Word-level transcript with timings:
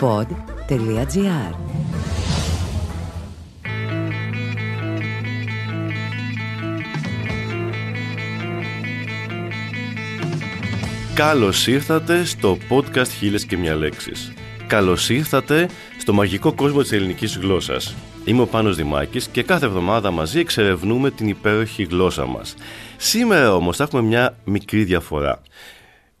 pod.gr 0.00 1.54
Καλώς 11.14 11.66
ήρθατε 11.66 12.24
στο 12.24 12.58
podcast 12.68 13.08
«Χίλιες 13.18 13.44
και 13.44 13.56
μια 13.56 13.74
λέξεις». 13.74 14.32
Καλώς 14.66 15.08
ήρθατε 15.08 15.68
στο 15.98 16.12
μαγικό 16.12 16.52
κόσμο 16.52 16.82
της 16.82 16.92
ελληνικής 16.92 17.36
γλώσσας. 17.36 17.94
Είμαι 18.24 18.42
ο 18.42 18.46
Πάνος 18.46 18.76
Δημάκης 18.76 19.28
και 19.28 19.42
κάθε 19.42 19.66
εβδομάδα 19.66 20.10
μαζί 20.10 20.38
εξερευνούμε 20.38 21.10
την 21.10 21.28
υπέροχη 21.28 21.82
γλώσσα 21.82 22.26
μας. 22.26 22.54
Σήμερα 22.96 23.54
όμως 23.54 23.76
θα 23.76 23.84
έχουμε 23.84 24.02
μια 24.02 24.36
μικρή 24.44 24.84
διαφορά. 24.84 25.42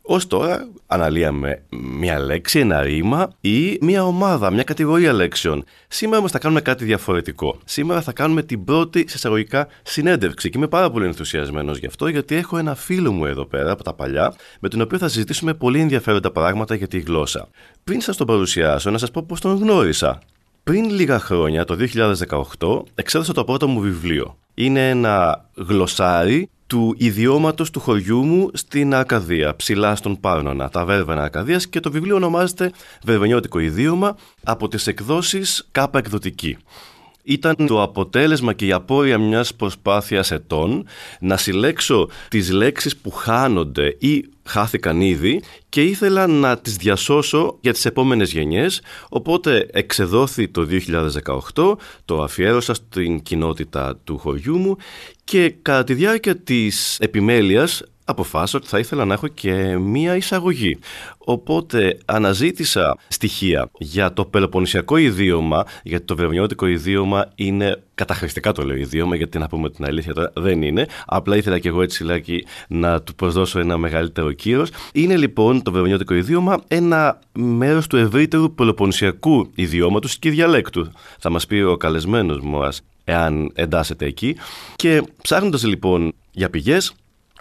Ω 0.02 0.18
τώρα 0.26 0.68
αναλύαμε 0.86 1.62
μια 1.70 2.18
λέξη, 2.18 2.58
ένα 2.58 2.82
ρήμα 2.82 3.32
ή 3.40 3.78
μια 3.80 4.04
ομάδα, 4.04 4.50
μια 4.50 4.62
κατηγορία 4.62 5.12
λέξεων. 5.12 5.64
Σήμερα 5.88 6.18
όμως 6.18 6.30
θα 6.30 6.38
κάνουμε 6.38 6.60
κάτι 6.60 6.84
διαφορετικό. 6.84 7.58
Σήμερα 7.64 8.00
θα 8.02 8.12
κάνουμε 8.12 8.42
την 8.42 8.64
πρώτη 8.64 9.06
εισαγωγικά 9.08 9.68
συνέντευξη 9.82 10.50
και 10.50 10.58
είμαι 10.58 10.68
πάρα 10.68 10.90
πολύ 10.90 11.06
ενθουσιασμένος 11.06 11.78
γι' 11.78 11.86
αυτό 11.86 12.08
γιατί 12.08 12.34
έχω 12.34 12.56
ένα 12.56 12.74
φίλο 12.74 13.12
μου 13.12 13.24
εδώ 13.24 13.44
πέρα 13.46 13.70
από 13.70 13.82
τα 13.82 13.94
παλιά 13.94 14.34
με 14.60 14.68
τον 14.68 14.80
οποίο 14.80 14.98
θα 14.98 15.08
συζητήσουμε 15.08 15.54
πολύ 15.54 15.80
ενδιαφέροντα 15.80 16.30
πράγματα 16.30 16.74
για 16.74 16.88
τη 16.88 16.98
γλώσσα. 16.98 17.48
Πριν 17.84 18.00
σας 18.00 18.16
τον 18.16 18.26
παρουσιάσω, 18.26 18.90
να 18.90 18.98
σας 18.98 19.10
πω 19.10 19.22
πώς 19.28 19.40
τον 19.40 19.56
γνώρισα. 19.56 20.18
Πριν 20.62 20.90
λίγα 20.90 21.18
χρόνια, 21.18 21.64
το 21.64 21.76
2018, 22.58 22.82
εξέδωσα 22.94 23.32
το 23.32 23.44
πρώτο 23.44 23.68
μου 23.68 23.80
βιβλίο. 23.80 24.36
Είναι 24.60 24.88
ένα 24.88 25.44
γλωσσάρι 25.54 26.50
του 26.66 26.94
ιδιώματος 26.98 27.70
του 27.70 27.80
χωριού 27.80 28.24
μου 28.24 28.50
στην 28.52 28.94
Αρκαδία, 28.94 29.56
ψηλά 29.56 29.94
στον 29.94 30.20
Πάρνονα, 30.20 30.68
τα 30.68 30.84
Βέρβαινα 30.84 31.22
Αρκαδίας 31.22 31.68
και 31.68 31.80
το 31.80 31.90
βιβλίο 31.90 32.16
ονομάζεται 32.16 32.72
Βερβενιώτικο 33.02 33.58
Ιδίωμα 33.58 34.16
από 34.44 34.68
τις 34.68 34.86
εκδόσεις 34.86 35.68
Κάπα 35.72 35.98
Εκδοτική 35.98 36.56
ήταν 37.22 37.54
το 37.66 37.82
αποτέλεσμα 37.82 38.52
και 38.52 38.66
η 38.66 38.72
απόρρια 38.72 39.18
μιας 39.18 39.54
προσπάθειας 39.54 40.30
ετών 40.30 40.86
να 41.20 41.36
συλλέξω 41.36 42.08
τις 42.28 42.50
λέξεις 42.50 42.96
που 42.96 43.10
χάνονται 43.10 43.96
ή 43.98 44.24
χάθηκαν 44.50 45.00
ήδη 45.00 45.42
και 45.68 45.82
ήθελα 45.82 46.26
να 46.26 46.58
τις 46.58 46.76
διασώσω 46.76 47.58
για 47.60 47.72
τις 47.72 47.84
επόμενες 47.84 48.32
γενιές. 48.32 48.82
Οπότε 49.08 49.66
εξεδόθη 49.72 50.48
το 50.48 50.66
2018 51.54 51.76
το 52.04 52.22
αφιέρωσα 52.22 52.74
στην 52.74 53.22
κοινότητα 53.22 53.96
του 54.04 54.18
χωριού 54.18 54.58
μου 54.58 54.76
και 55.24 55.54
κατά 55.62 55.84
τη 55.84 55.94
διάρκεια 55.94 56.36
της 56.36 56.98
επιμέλειας 57.00 57.82
αποφάσισα 58.10 58.58
ότι 58.58 58.66
θα 58.66 58.78
ήθελα 58.78 59.04
να 59.04 59.14
έχω 59.14 59.28
και 59.28 59.78
μία 59.78 60.16
εισαγωγή. 60.16 60.78
Οπότε 61.18 61.98
αναζήτησα 62.04 62.96
στοιχεία 63.08 63.70
για 63.78 64.12
το 64.12 64.24
πελοποννησιακό 64.24 64.96
ιδίωμα, 64.96 65.64
γιατί 65.82 66.04
το 66.04 66.16
βερονιώτικο 66.16 66.66
ιδίωμα 66.66 67.26
είναι 67.34 67.82
καταχρηστικά 67.94 68.52
το 68.52 68.62
λέω 68.62 68.76
ιδίωμα, 68.76 69.16
γιατί 69.16 69.38
να 69.38 69.46
πούμε 69.46 69.70
την 69.70 69.84
αλήθεια 69.84 70.14
τώρα 70.14 70.32
δεν 70.34 70.62
είναι. 70.62 70.86
Απλά 71.06 71.36
ήθελα 71.36 71.58
και 71.58 71.68
εγώ 71.68 71.82
έτσι 71.82 72.04
λάκι 72.04 72.44
να 72.68 73.02
του 73.02 73.14
προσδώσω 73.14 73.58
ένα 73.58 73.76
μεγαλύτερο 73.76 74.32
κύρος. 74.32 74.70
Είναι 74.92 75.16
λοιπόν 75.16 75.62
το 75.62 75.72
βερονιώτικο 75.72 76.14
ιδίωμα 76.14 76.62
ένα 76.68 77.18
μέρος 77.32 77.86
του 77.86 77.96
ευρύτερου 77.96 78.54
πελοποννησιακού 78.54 79.50
ιδιώματο 79.54 80.08
και 80.18 80.30
διαλέκτου. 80.30 80.90
Θα 81.18 81.30
μας 81.30 81.46
πει 81.46 81.60
ο 81.60 81.76
καλεσμένος 81.76 82.40
μας 82.42 82.82
εάν 83.04 83.50
εντάσσεται 83.54 84.06
εκεί. 84.06 84.36
Και 84.76 85.02
ψάχνοντας 85.22 85.64
λοιπόν 85.64 86.12
για 86.30 86.50
πηγές 86.50 86.92
Έπιασα 86.92 86.94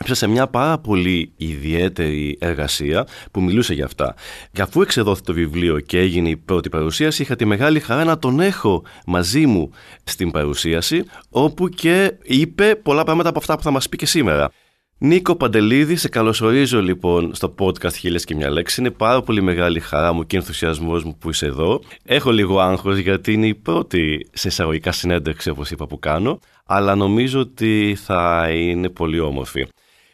σε 0.05 0.27
μια 0.27 0.47
πάρα 0.47 0.77
πολύ 0.77 1.33
ιδιαίτερη 1.37 2.37
εργασία 2.39 3.07
που 3.31 3.41
μιλούσε 3.41 3.73
για 3.73 3.85
αυτά. 3.85 4.15
Και 4.51 4.61
αφού 4.61 4.81
εξεδόθη 4.81 5.21
το 5.21 5.33
βιβλίο 5.33 5.79
και 5.79 5.99
έγινε 5.99 6.29
η 6.29 6.37
πρώτη 6.37 6.69
παρουσίαση, 6.69 7.21
είχα 7.21 7.35
τη 7.35 7.45
μεγάλη 7.45 7.79
χαρά 7.79 8.03
να 8.03 8.19
τον 8.19 8.39
έχω 8.39 8.83
μαζί 9.05 9.45
μου 9.45 9.71
στην 10.03 10.31
παρουσίαση, 10.31 11.03
όπου 11.29 11.69
και 11.69 12.17
είπε 12.23 12.75
πολλά 12.83 13.03
πράγματα 13.03 13.29
από 13.29 13.39
αυτά 13.39 13.55
που 13.55 13.63
θα 13.63 13.71
μας 13.71 13.89
πει 13.89 13.97
και 13.97 14.05
σήμερα. 14.05 14.51
Νίκο 15.01 15.35
Παντελίδη, 15.35 15.95
σε 15.95 16.09
καλωσορίζω 16.09 16.81
λοιπόν 16.81 17.35
στο 17.35 17.55
podcast 17.59 17.93
Χίλιες 17.93 18.23
και 18.23 18.35
μια 18.35 18.49
λέξη. 18.49 18.81
Είναι 18.81 18.91
πάρα 18.91 19.21
πολύ 19.21 19.41
μεγάλη 19.41 19.79
χαρά 19.79 20.13
μου 20.13 20.25
και 20.25 20.37
ενθουσιασμός 20.37 21.03
μου 21.03 21.17
που 21.17 21.29
είσαι 21.29 21.45
εδώ. 21.45 21.81
Έχω 22.05 22.31
λίγο 22.31 22.59
άγχος 22.59 22.97
γιατί 22.97 23.33
είναι 23.33 23.47
η 23.47 23.55
πρώτη 23.55 24.29
σε 24.33 24.47
εισαγωγικά 24.47 24.91
συνέντευξη 24.91 25.49
όπως 25.49 25.71
είπα 25.71 25.87
που 25.87 25.99
κάνω, 25.99 26.39
αλλά 26.65 26.95
νομίζω 26.95 27.39
ότι 27.39 27.97
θα 28.03 28.49
είναι 28.49 28.89
πολύ 28.89 29.19
όμορφη. 29.19 29.67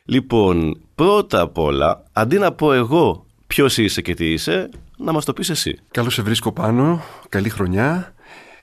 Λοιπόν, 0.08 0.82
πρώτα 0.96 1.42
απ' 1.42 1.58
όλα, 1.58 2.04
αντί 2.12 2.38
να 2.38 2.52
πω 2.52 2.74
εγώ 2.74 3.26
ποιος 3.48 3.78
είσαι 3.78 4.02
και 4.02 4.14
τι 4.14 4.32
είσαι, 4.32 4.70
να 4.98 5.12
μας 5.12 5.26
το 5.26 5.34
πεις 5.34 5.50
εσύ. 5.50 5.80
Καλώς 5.92 6.14
σε 6.14 6.22
βρίσκω 6.22 6.52
πάνω. 6.52 7.02
Καλή 7.30 7.50
χρονιά. 7.50 8.14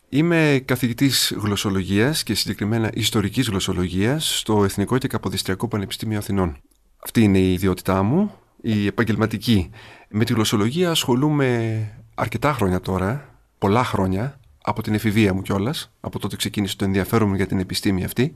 Είμαι 0.08 0.62
καθηγητής 0.64 1.34
γλωσσολογίας 1.36 2.22
και 2.22 2.34
συγκεκριμένα 2.34 2.90
ιστορικής 2.94 3.48
γλωσσολογίας 3.48 4.38
στο 4.38 4.64
Εθνικό 4.64 4.98
και 4.98 5.08
Καποδιστριακό 5.08 5.68
Πανεπιστήμιο 5.68 6.18
Αθηνών. 6.18 6.56
Αυτή 7.04 7.22
είναι 7.22 7.38
η 7.38 7.52
ιδιότητά 7.52 8.02
μου, 8.02 8.34
η 8.60 8.86
επαγγελματική. 8.86 9.70
Με 10.08 10.24
τη 10.24 10.32
γλωσσολογία 10.32 10.90
ασχολούμαι 10.90 11.88
αρκετά 12.14 12.52
χρόνια 12.52 12.80
τώρα, 12.80 13.38
πολλά 13.58 13.84
χρόνια, 13.84 14.40
από 14.62 14.82
την 14.82 14.94
εφηβεία 14.94 15.34
μου 15.34 15.42
κιόλας, 15.42 15.92
από 16.00 16.18
τότε 16.18 16.36
ξεκίνησε 16.36 16.76
το 16.76 16.84
ενδιαφέρον 16.84 17.28
μου 17.28 17.34
για 17.34 17.46
την 17.46 17.58
επιστήμη 17.58 18.04
αυτή 18.04 18.34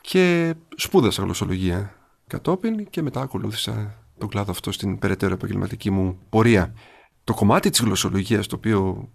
και 0.00 0.54
σπούδασα 0.76 1.22
γλωσσολογία 1.22 1.94
κατόπιν 2.26 2.90
και 2.90 3.02
μετά 3.02 3.20
ακολούθησα 3.20 4.04
τον 4.18 4.28
κλάδο 4.28 4.50
αυτό 4.50 4.72
στην 4.72 4.98
περαιτέρω 4.98 5.34
επαγγελματική 5.34 5.90
μου 5.90 6.18
πορεία. 6.28 6.74
Το 7.24 7.34
κομμάτι 7.34 7.70
της 7.70 7.80
γλωσσολογίας 7.80 8.46
το 8.46 8.56
οποίο 8.56 9.08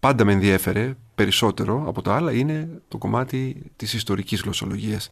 πάντα 0.00 0.24
με 0.24 0.32
ενδιέφερε 0.32 0.96
περισσότερο 1.14 1.84
από 1.86 2.02
τα 2.02 2.14
άλλα 2.14 2.32
είναι 2.32 2.82
το 2.88 2.98
κομμάτι 2.98 3.70
της 3.76 3.92
ιστορικής 3.94 4.40
γλωσσολογίας. 4.40 5.10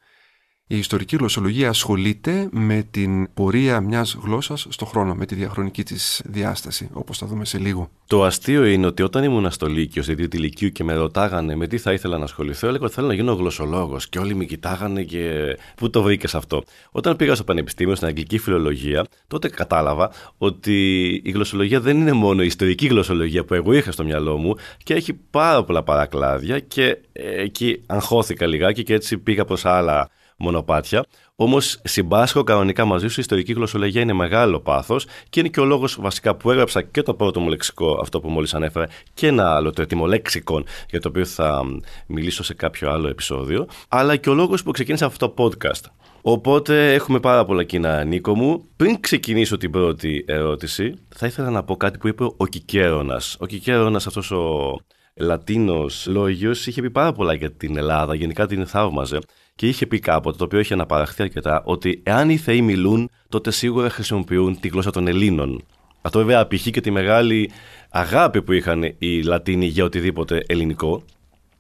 Η 0.71 0.79
ιστορική 0.79 1.17
γλωσσολογία 1.17 1.69
ασχολείται 1.69 2.49
με 2.53 2.87
την 2.91 3.33
πορεία 3.35 3.81
μιας 3.81 4.19
γλώσσας 4.23 4.67
στο 4.69 4.85
χρόνο, 4.85 5.15
με 5.15 5.27
τη 5.27 5.35
διαχρονική 5.35 5.83
της 5.83 6.23
διάσταση, 6.25 6.89
όπως 6.93 7.19
θα 7.19 7.27
δούμε 7.27 7.45
σε 7.45 7.59
λίγο. 7.59 7.91
Το 8.07 8.25
αστείο 8.25 8.65
είναι 8.65 8.87
ότι 8.87 9.03
όταν 9.03 9.25
ήμουν 9.25 9.51
στο 9.51 9.67
Λύκειο, 9.67 10.03
στη 10.03 10.15
Δίτη 10.15 10.39
Λυκείου 10.39 10.69
και 10.69 10.85
με 10.85 10.95
ρωτάγανε 10.95 11.57
με 11.57 11.67
τι 11.67 11.79
θα 11.79 11.93
ήθελα 11.93 12.19
να 12.19 12.25
ασχοληθώ, 12.25 12.69
έλεγα 12.69 12.85
ότι 12.85 12.95
θέλω 12.95 13.07
να 13.07 13.15
γίνω 13.15 13.33
γλωσσολόγος. 13.33 14.09
Και 14.09 14.19
όλοι 14.19 14.35
με 14.35 14.45
κοιτάγανε 14.45 15.03
και 15.03 15.57
πού 15.77 15.91
το 15.91 16.03
βρήκες 16.03 16.35
αυτό. 16.35 16.63
Όταν 16.91 17.17
πήγα 17.17 17.35
στο 17.35 17.45
Πανεπιστήμιο, 17.45 17.95
στην 17.95 18.09
Αγγλική 18.09 18.39
Φιλολογία, 18.39 19.07
τότε 19.27 19.49
κατάλαβα 19.49 20.11
ότι 20.39 21.07
η 21.25 21.31
γλωσσολογία 21.31 21.81
δεν 21.81 22.01
είναι 22.01 22.13
μόνο 22.13 22.43
η 22.43 22.47
ιστορική 22.47 22.87
γλωσσολογία 22.87 23.45
που 23.45 23.55
εγώ 23.55 23.73
είχα 23.73 23.93
στο 23.93 24.05
μυαλό 24.05 24.37
μου 24.37 24.55
και 24.83 24.95
έχει 24.95 25.13
πάρα 25.31 25.65
πολλά 25.65 25.83
παρακλάδια 25.83 26.59
και 26.59 26.99
εκεί 27.13 27.83
αγχώθηκα 27.87 28.47
λιγάκι 28.47 28.83
και 28.83 28.95
έτσι 28.95 29.19
πήγα 29.19 29.45
προς 29.45 29.65
άλλα 29.65 30.11
μονοπάτια. 30.39 31.05
Όμως 31.37 31.81
συμπάσχω 31.85 32.43
κανονικά 32.43 32.85
μαζί 32.85 33.09
σου. 33.09 33.15
Η 33.17 33.21
ιστορική 33.21 33.53
γλωσσολογία 33.53 34.01
είναι 34.01 34.13
μεγάλο 34.13 34.61
πάθος 34.61 35.07
και 35.31 35.41
είναι 35.41 35.49
και 35.49 35.61
ο 35.61 35.65
λόγος 35.65 35.99
βασικά 36.01 36.35
που 36.35 36.51
έγραψα 36.51 36.83
και 36.83 37.03
το 37.03 37.15
πρώτο 37.15 37.41
μου 37.41 37.49
λεξικό, 37.49 37.99
αυτό 38.03 38.21
που 38.21 38.29
μόλις 38.29 38.55
ανέφερα, 38.55 38.89
και 39.15 39.27
ένα 39.27 39.55
άλλο, 39.55 39.71
το 39.73 39.83
ετοιμολέξικον, 39.83 40.65
για 40.91 41.01
το 41.01 41.09
οποίο 41.09 41.25
θα 41.25 41.63
μιλήσω 42.07 42.43
σε 42.43 42.55
κάποιο 42.55 42.91
άλλο 42.91 43.09
επεισόδιο. 43.09 43.67
Αλλά 43.89 44.17
και 44.17 44.31
ο 44.31 44.35
λόγος 44.35 44.63
που 44.63 44.71
ξεκίνησα 44.71 45.07
αυτό 45.07 45.29
το 45.29 45.45
podcast. 45.45 45.85
Οπότε 46.23 46.95
έχουμε 46.95 47.21
πάρα 47.21 47.45
πολλά 47.45 47.65
κοινά, 47.65 48.05
Νίκο 48.05 48.35
μου. 48.35 48.65
Πριν 48.77 49.01
ξεκινήσω 49.01 49.57
την 49.57 49.71
πρώτη 49.71 50.25
ερώτηση, 50.27 50.95
θα 51.17 51.27
ήθελα 51.27 51.51
να 51.51 51.63
πω 51.65 51.77
κάτι 51.77 51.99
που 51.99 52.09
είπε 52.09 52.25
ο 52.37 52.47
Κικέρονα. 52.47 53.21
Ο 53.39 53.47
Κικέρονα, 53.47 53.97
αυτός 53.97 54.31
ο 54.31 54.77
Λατίνος 55.19 56.07
λόγιος, 56.07 56.67
είχε 56.67 56.83
πει 56.83 56.91
πάρα 56.91 57.13
πολλά 57.13 57.35
για 57.35 57.53
την 57.53 57.77
Ελλάδα, 57.77 58.15
γενικά 58.15 58.47
την 58.47 58.67
θαύμαζε. 58.67 59.19
Και 59.55 59.69
είχε 59.69 59.87
πει 59.87 59.99
κάποτε, 59.99 60.37
το 60.37 60.45
οποίο 60.45 60.59
έχει 60.59 60.73
αναπαραχθεί 60.73 61.23
αρκετά, 61.23 61.63
ότι 61.65 62.01
εάν 62.05 62.31
οι 62.31 62.37
Θεοί 62.37 62.63
μιλούν, 62.63 63.11
τότε 63.29 63.51
σίγουρα 63.51 63.91
χρησιμοποιούν 63.91 64.61
τη 64.61 64.69
γλώσσα 64.69 64.91
των 64.91 65.07
Ελλήνων. 65.07 65.65
Αυτό 66.03 66.19
βέβαια 66.19 66.41
απηχεί 66.41 66.71
και 66.71 66.81
τη 66.81 66.91
μεγάλη 66.91 67.51
αγάπη 67.91 68.43
που 68.43 68.53
είχαν 68.53 68.83
οι 68.99 69.23
Λατίνοι 69.23 69.67
για 69.67 69.85
οτιδήποτε 69.85 70.45
ελληνικό. 70.47 71.03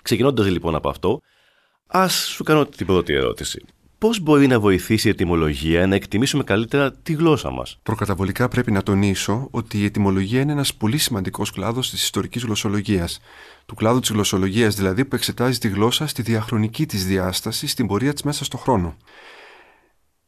Ξεκινώντας 0.03 0.47
λοιπόν 0.47 0.75
από 0.75 0.89
αυτό, 0.89 1.21
ας 1.87 2.15
σου 2.15 2.45
κάνω 2.45 2.67
την 2.67 2.87
πρώτη 2.87 3.13
ερώτηση. 3.15 3.65
Πώς 3.99 4.21
μπορεί 4.21 4.47
να 4.47 4.61
βοηθήσει 4.61 5.07
η 5.09 5.11
ετοιμολογία 5.11 5.87
να 5.87 5.95
εκτιμήσουμε 5.95 6.45
καλύτερα 6.45 6.93
τη 6.93 7.13
γλώσσα 7.13 7.51
μας; 7.51 7.79
Προκαταβολικά 7.83 8.49
πρέπει 8.49 8.73
να 8.73 8.83
τονίσω 8.83 9.49
ότι 9.51 9.79
η 9.79 9.85
ετοιμολογία 9.85 10.41
είναι 10.41 10.53
ένας 10.53 10.75
πολύ 10.75 10.99
σημαντικός 10.99 11.51
κλάδος 11.51 11.91
της 11.91 12.03
ιστορικής 12.03 12.43
γλωσσολογίας. 12.43 13.21
Του 13.67 13.75
κλάδου 13.75 14.01
της 14.01 14.11
γλωσσολογίας 14.11 14.75
δηλαδή 14.75 15.05
που 15.05 15.15
εξετάζει 15.15 15.59
τη 15.59 15.69
γλώσσα 15.69 16.07
στη 16.07 16.23
διαχρονική 16.23 16.87
της 16.87 17.07
διάσταση 17.07 17.67
στην 17.67 17.87
πορεία 17.87 18.13
της 18.13 18.23
μέσα 18.23 18.45
στο 18.45 18.57
χρόνο. 18.57 18.97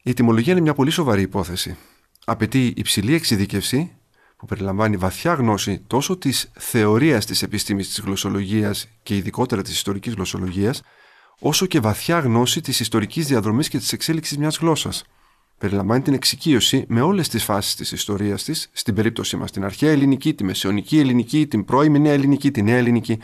Η 0.02 0.11
ετοιμολογία 0.11 0.52
είναι 0.52 0.62
μια 0.62 0.75
πολύ 0.75 0.90
σοβαρή 0.90 1.22
υπόθεση. 1.22 1.76
Απαιτεί 2.25 2.72
υψηλή 2.76 3.14
εξειδίκευση 3.14 3.93
που 4.37 4.46
περιλαμβάνει 4.46 4.96
βαθιά 4.96 5.34
γνώση 5.34 5.84
τόσο 5.87 6.17
της 6.17 6.50
θεωρίας 6.58 7.26
της 7.26 7.43
επιστήμης 7.43 7.88
της 7.88 8.00
γλωσσολογίας 8.00 8.88
και 9.02 9.17
ειδικότερα 9.17 9.62
της 9.62 9.72
ιστορικής 9.72 10.14
γλωσσολογίας, 10.14 10.82
όσο 11.41 11.67
και 11.67 11.81
βαθιά 11.81 12.19
γνώση 12.19 12.61
της 12.61 12.81
ιστορικής 12.81 13.27
διαδρομής 13.27 13.69
και 13.69 13.79
της 13.79 13.93
εξέλιξης 13.93 14.39
μιας 14.39 14.59
γλώσσας. 14.59 15.05
Περιλαμβάνει 15.59 16.03
την 16.03 16.15
εξοικείωση 16.15 16.85
με 16.89 17.01
όλες 17.01 17.29
τις 17.29 17.45
φάσεις 17.45 17.75
της 17.75 17.93
ιστορίας 17.93 18.45
της, 18.45 18.71
στην 18.73 18.95
περίπτωσή 18.95 19.37
μας, 19.37 19.51
την 19.51 19.65
αρχαία 19.65 19.91
ελληνική, 19.91 20.35
τη 20.35 20.45
μεσαιωνική 20.45 20.99
ελληνική, 20.99 21.47
την 21.47 21.65
πρώιμη 21.65 21.99
νέα 21.99 22.13
ελληνική, 22.13 22.51
τη 22.51 22.63
νέα 22.63 22.77
ελληνική. 22.77 23.19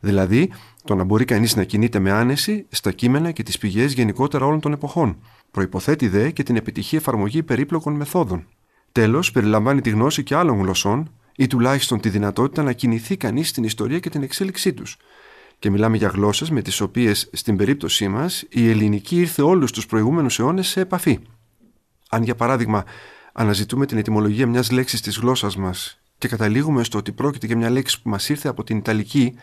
Δηλαδή, 0.00 0.52
το 0.84 0.94
να 0.94 1.04
μπορεί 1.04 1.24
κανείς 1.24 1.56
να 1.56 1.64
κινείται 1.64 1.98
με 1.98 2.10
άνεση 2.10 2.66
στα 2.70 2.92
κείμενα 2.92 3.30
και 3.30 3.42
τις 3.42 3.58
πηγές 3.58 3.92
γενικότερα 3.92 4.46
όλων 4.46 4.60
των 4.60 4.72
εποχών. 4.72 5.16
Προποθέτει 5.50 6.08
δε 6.08 6.30
και 6.30 6.42
την 6.42 6.56
επιτυχή 6.56 6.96
εφαρμογή 6.96 7.42
περίπλοκων 7.42 7.94
μεθόδων. 7.94 8.46
Τέλος, 8.92 9.30
περιλαμβάνει 9.30 9.80
τη 9.80 9.90
γνώση 9.90 10.22
και 10.22 10.34
άλλων 10.34 10.58
γλωσσών 10.58 11.10
ή 11.36 11.46
τουλάχιστον 11.46 12.00
τη 12.00 12.08
δυνατότητα 12.08 12.62
να 12.62 12.72
κινηθεί 12.72 13.16
κανείς 13.16 13.48
στην 13.48 13.64
ιστορία 13.64 13.98
και 13.98 14.10
την 14.10 14.22
εξέλιξή 14.22 14.72
τους. 14.72 14.96
Και 15.60 15.70
μιλάμε 15.70 15.96
για 15.96 16.08
γλώσσες 16.08 16.50
με 16.50 16.62
τις 16.62 16.80
οποίες, 16.80 17.30
στην 17.32 17.56
περίπτωσή 17.56 18.08
μας, 18.08 18.44
η 18.48 18.70
ελληνική 18.70 19.16
ήρθε 19.16 19.42
όλους 19.42 19.72
τους 19.72 19.86
προηγούμενους 19.86 20.38
αιώνες 20.38 20.68
σε 20.68 20.80
επαφή. 20.80 21.18
Αν, 22.10 22.22
για 22.22 22.34
παράδειγμα, 22.34 22.84
αναζητούμε 23.32 23.86
την 23.86 23.98
ετοιμολογία 23.98 24.46
μιας 24.46 24.70
λέξης 24.70 25.00
της 25.00 25.18
γλώσσας 25.18 25.56
μας 25.56 26.00
και 26.18 26.28
καταλήγουμε 26.28 26.84
στο 26.84 26.98
ότι 26.98 27.12
πρόκειται 27.12 27.46
για 27.46 27.56
μια 27.56 27.70
λέξη 27.70 28.02
που 28.02 28.08
μας 28.08 28.28
ήρθε 28.28 28.48
από 28.48 28.64
την 28.64 28.76
Ιταλική, 28.76 29.34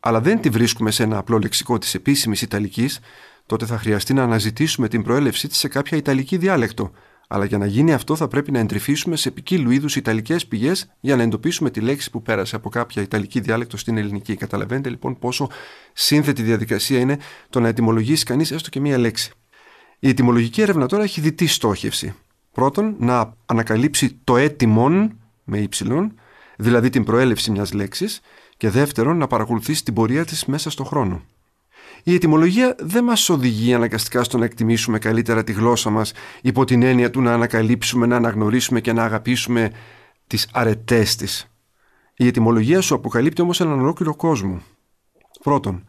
αλλά 0.00 0.20
δεν 0.20 0.40
τη 0.40 0.48
βρίσκουμε 0.48 0.90
σε 0.90 1.02
ένα 1.02 1.18
απλό 1.18 1.38
λεξικό 1.38 1.78
της 1.78 1.94
επίσημης 1.94 2.42
Ιταλικής, 2.42 3.00
τότε 3.46 3.66
θα 3.66 3.78
χρειαστεί 3.78 4.14
να 4.14 4.22
αναζητήσουμε 4.22 4.88
την 4.88 5.02
προέλευσή 5.02 5.48
της 5.48 5.58
σε 5.58 5.68
κάποια 5.68 5.96
Ιταλική 5.96 6.36
διάλεκτο. 6.36 6.90
Αλλά 7.28 7.44
για 7.44 7.58
να 7.58 7.66
γίνει 7.66 7.92
αυτό 7.92 8.16
θα 8.16 8.28
πρέπει 8.28 8.50
να 8.52 8.58
εντρυφήσουμε 8.58 9.16
σε 9.16 9.30
ποικίλου 9.30 9.70
είδους 9.70 9.96
Ιταλικές 9.96 10.46
πηγές 10.46 10.90
για 11.00 11.16
να 11.16 11.22
εντοπίσουμε 11.22 11.70
τη 11.70 11.80
λέξη 11.80 12.10
που 12.10 12.22
πέρασε 12.22 12.56
από 12.56 12.68
κάποια 12.68 13.02
Ιταλική 13.02 13.40
διάλεκτο 13.40 13.76
στην 13.76 13.96
Ελληνική. 13.96 14.36
Καταλαβαίνετε 14.36 14.88
λοιπόν 14.88 15.18
πόσο 15.18 15.48
σύνθετη 15.92 16.42
διαδικασία 16.42 16.98
είναι 16.98 17.18
το 17.50 17.60
να 17.60 17.68
ετοιμολογήσει 17.68 18.24
κανείς 18.24 18.50
έστω 18.50 18.70
και 18.70 18.80
μία 18.80 18.98
λέξη. 18.98 19.32
Η 19.98 20.08
ετοιμολογική 20.08 20.60
έρευνα 20.60 20.86
τώρα 20.86 21.02
έχει 21.02 21.20
διτή 21.20 21.46
στόχευση. 21.46 22.14
Πρώτον, 22.52 22.94
να 22.98 23.34
ανακαλύψει 23.46 24.18
το 24.24 24.36
έτοιμον 24.36 25.18
με 25.44 25.58
ύψιλον, 25.58 26.14
δηλαδή 26.56 26.90
την 26.90 27.04
προέλευση 27.04 27.50
μιας 27.50 27.72
λέξης, 27.72 28.20
και 28.56 28.70
δεύτερον, 28.70 29.16
να 29.16 29.26
παρακολουθήσει 29.26 29.84
την 29.84 29.94
πορεία 29.94 30.24
της 30.24 30.44
μέσα 30.44 30.70
στον 30.70 30.86
χρόνο. 30.86 31.22
Η 32.06 32.14
ετοιμολογία 32.14 32.74
δεν 32.78 33.04
μας 33.04 33.28
οδηγεί 33.28 33.74
αναγκαστικά 33.74 34.24
στο 34.24 34.38
να 34.38 34.44
εκτιμήσουμε 34.44 34.98
καλύτερα 34.98 35.44
τη 35.44 35.52
γλώσσα 35.52 35.90
μας 35.90 36.12
υπό 36.42 36.64
την 36.64 36.82
έννοια 36.82 37.10
του 37.10 37.20
να 37.20 37.32
ανακαλύψουμε, 37.32 38.06
να 38.06 38.16
αναγνωρίσουμε 38.16 38.80
και 38.80 38.92
να 38.92 39.04
αγαπήσουμε 39.04 39.70
τις 40.26 40.48
αρετές 40.52 41.16
της. 41.16 41.48
Η 42.16 42.26
ετοιμολογία 42.26 42.80
σου 42.80 42.94
αποκαλύπτει 42.94 43.42
όμως 43.42 43.60
έναν 43.60 43.80
ολόκληρο 43.80 44.16
κόσμο. 44.16 44.62
Πρώτον, 45.42 45.84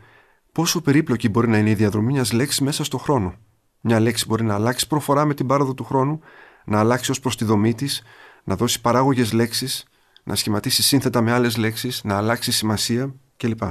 πόσο 0.51 0.81
περίπλοκη 0.81 1.29
μπορεί 1.29 1.47
να 1.47 1.57
είναι 1.57 1.69
η 1.69 1.73
διαδρομή 1.73 2.11
μιας 2.11 2.31
λέξης 2.31 2.59
μέσα 2.59 2.83
στον 2.83 2.99
χρόνο. 2.99 3.35
Μια 3.81 3.99
λέξη 3.99 4.25
μπορεί 4.27 4.43
να 4.43 4.53
αλλάξει 4.53 4.87
προφορά 4.87 5.25
με 5.25 5.33
την 5.33 5.47
πάροδο 5.47 5.73
του 5.73 5.83
χρόνου, 5.83 6.19
να 6.65 6.79
αλλάξει 6.79 7.11
ως 7.11 7.19
προς 7.19 7.37
τη 7.37 7.45
δομή 7.45 7.73
της, 7.73 8.03
να 8.43 8.55
δώσει 8.55 8.81
παράγωγες 8.81 9.33
λέξεις, 9.33 9.85
να 10.23 10.35
σχηματίσει 10.35 10.83
σύνθετα 10.83 11.21
με 11.21 11.31
άλλες 11.31 11.57
λέξεις, 11.57 12.03
να 12.03 12.17
αλλάξει 12.17 12.51
σημασία 12.51 13.15
κλπ. 13.37 13.61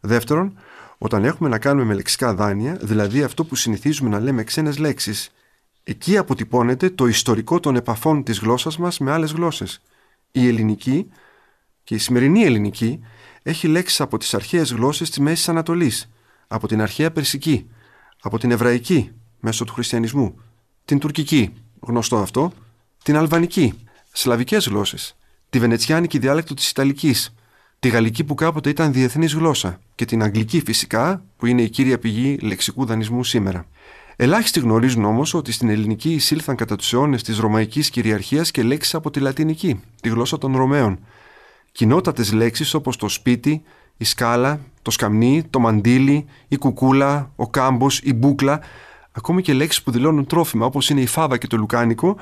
Δεύτερον, 0.00 0.58
όταν 1.04 1.24
έχουμε 1.24 1.48
να 1.48 1.58
κάνουμε 1.58 1.86
με 1.86 1.94
λεξικά 1.94 2.34
δάνεια, 2.34 2.78
δηλαδή 2.82 3.22
αυτό 3.22 3.44
που 3.44 3.54
συνηθίζουμε 3.54 4.10
να 4.10 4.20
λέμε 4.20 4.44
ξένες 4.44 4.78
λέξεις, 4.78 5.30
εκεί 5.82 6.16
αποτυπώνεται 6.16 6.90
το 6.90 7.06
ιστορικό 7.06 7.60
των 7.60 7.76
επαφών 7.76 8.22
της 8.22 8.38
γλώσσας 8.38 8.78
μας 8.78 8.98
με 8.98 9.10
άλλες 9.10 9.32
γλώσσες. 9.32 9.80
Η 10.30 10.48
ελληνική 10.48 11.08
και 11.84 11.94
η 11.94 11.98
σημερινή 11.98 12.42
ελληνική 12.42 13.00
έχει 13.42 13.68
λέξεις 13.68 14.00
από 14.00 14.18
τις 14.18 14.34
αρχαίες 14.34 14.72
γλώσσες 14.72 15.08
της 15.08 15.18
Μέσης 15.18 15.48
Ανατολής, 15.48 16.10
από 16.46 16.66
την 16.66 16.82
αρχαία 16.82 17.10
Περσική, 17.10 17.70
από 18.22 18.38
την 18.38 18.50
Εβραϊκή, 18.50 19.10
μέσω 19.40 19.64
του 19.64 19.72
χριστιανισμού, 19.72 20.40
την 20.84 20.98
τουρκική, 20.98 21.52
γνωστό 21.80 22.18
αυτό, 22.18 22.52
την 23.02 23.16
αλβανική, 23.16 23.74
σλαβικές 24.12 24.66
γλώσσες, 24.68 25.16
τη 25.50 25.58
βενετσιάνικη 25.58 26.18
διάλεκτο 26.18 26.54
της 26.54 26.70
Ιταλικής, 26.70 27.33
τη 27.84 27.90
γαλλική 27.90 28.24
που 28.24 28.34
κάποτε 28.34 28.68
ήταν 28.68 28.92
διεθνής 28.92 29.34
γλώσσα 29.34 29.80
και 29.94 30.04
την 30.04 30.22
αγγλική 30.22 30.62
φυσικά, 30.64 31.24
που 31.36 31.46
είναι 31.46 31.62
η 31.62 31.68
κύρια 31.68 31.98
πηγή 31.98 32.38
λεξικού 32.42 32.84
δανεισμού 32.84 33.24
σήμερα. 33.24 33.66
Ελάχιστοι 34.16 34.60
γνωρίζουν 34.60 35.04
όμως 35.04 35.34
ότι 35.34 35.52
στην 35.52 35.68
ελληνική 35.68 36.12
εισήλθαν 36.12 36.56
κατά 36.56 36.76
τους 36.76 36.92
αιώνες 36.92 37.22
της 37.22 37.38
ρωμαϊκής 37.38 37.90
κυριαρχίας 37.90 38.50
και 38.50 38.62
λέξεις 38.62 38.94
από 38.94 39.10
τη 39.10 39.20
λατινική, 39.20 39.80
τη 40.00 40.08
γλώσσα 40.08 40.38
των 40.38 40.56
Ρωμαίων. 40.56 40.98
Κοινότατες 41.72 42.32
λέξεις 42.32 42.74
όπως 42.74 42.96
το 42.96 43.08
σπίτι, 43.08 43.62
η 43.96 44.04
σκάλα, 44.04 44.60
το 44.82 44.90
σκαμνί, 44.90 45.42
το 45.50 45.58
μαντίλι, 45.58 46.26
η 46.48 46.56
κουκούλα, 46.56 47.32
ο 47.36 47.48
κάμπος, 47.48 48.00
η 48.04 48.14
μπούκλα 48.14 48.60
Ακόμη 49.12 49.42
και 49.42 49.52
λέξεις 49.52 49.82
που 49.82 49.90
δηλώνουν 49.90 50.26
τρόφιμα 50.26 50.66
όπως 50.66 50.90
είναι 50.90 51.00
η 51.00 51.06
φάβα 51.06 51.38
και 51.38 51.46
το 51.46 51.56
λουκάνικο 51.56 52.16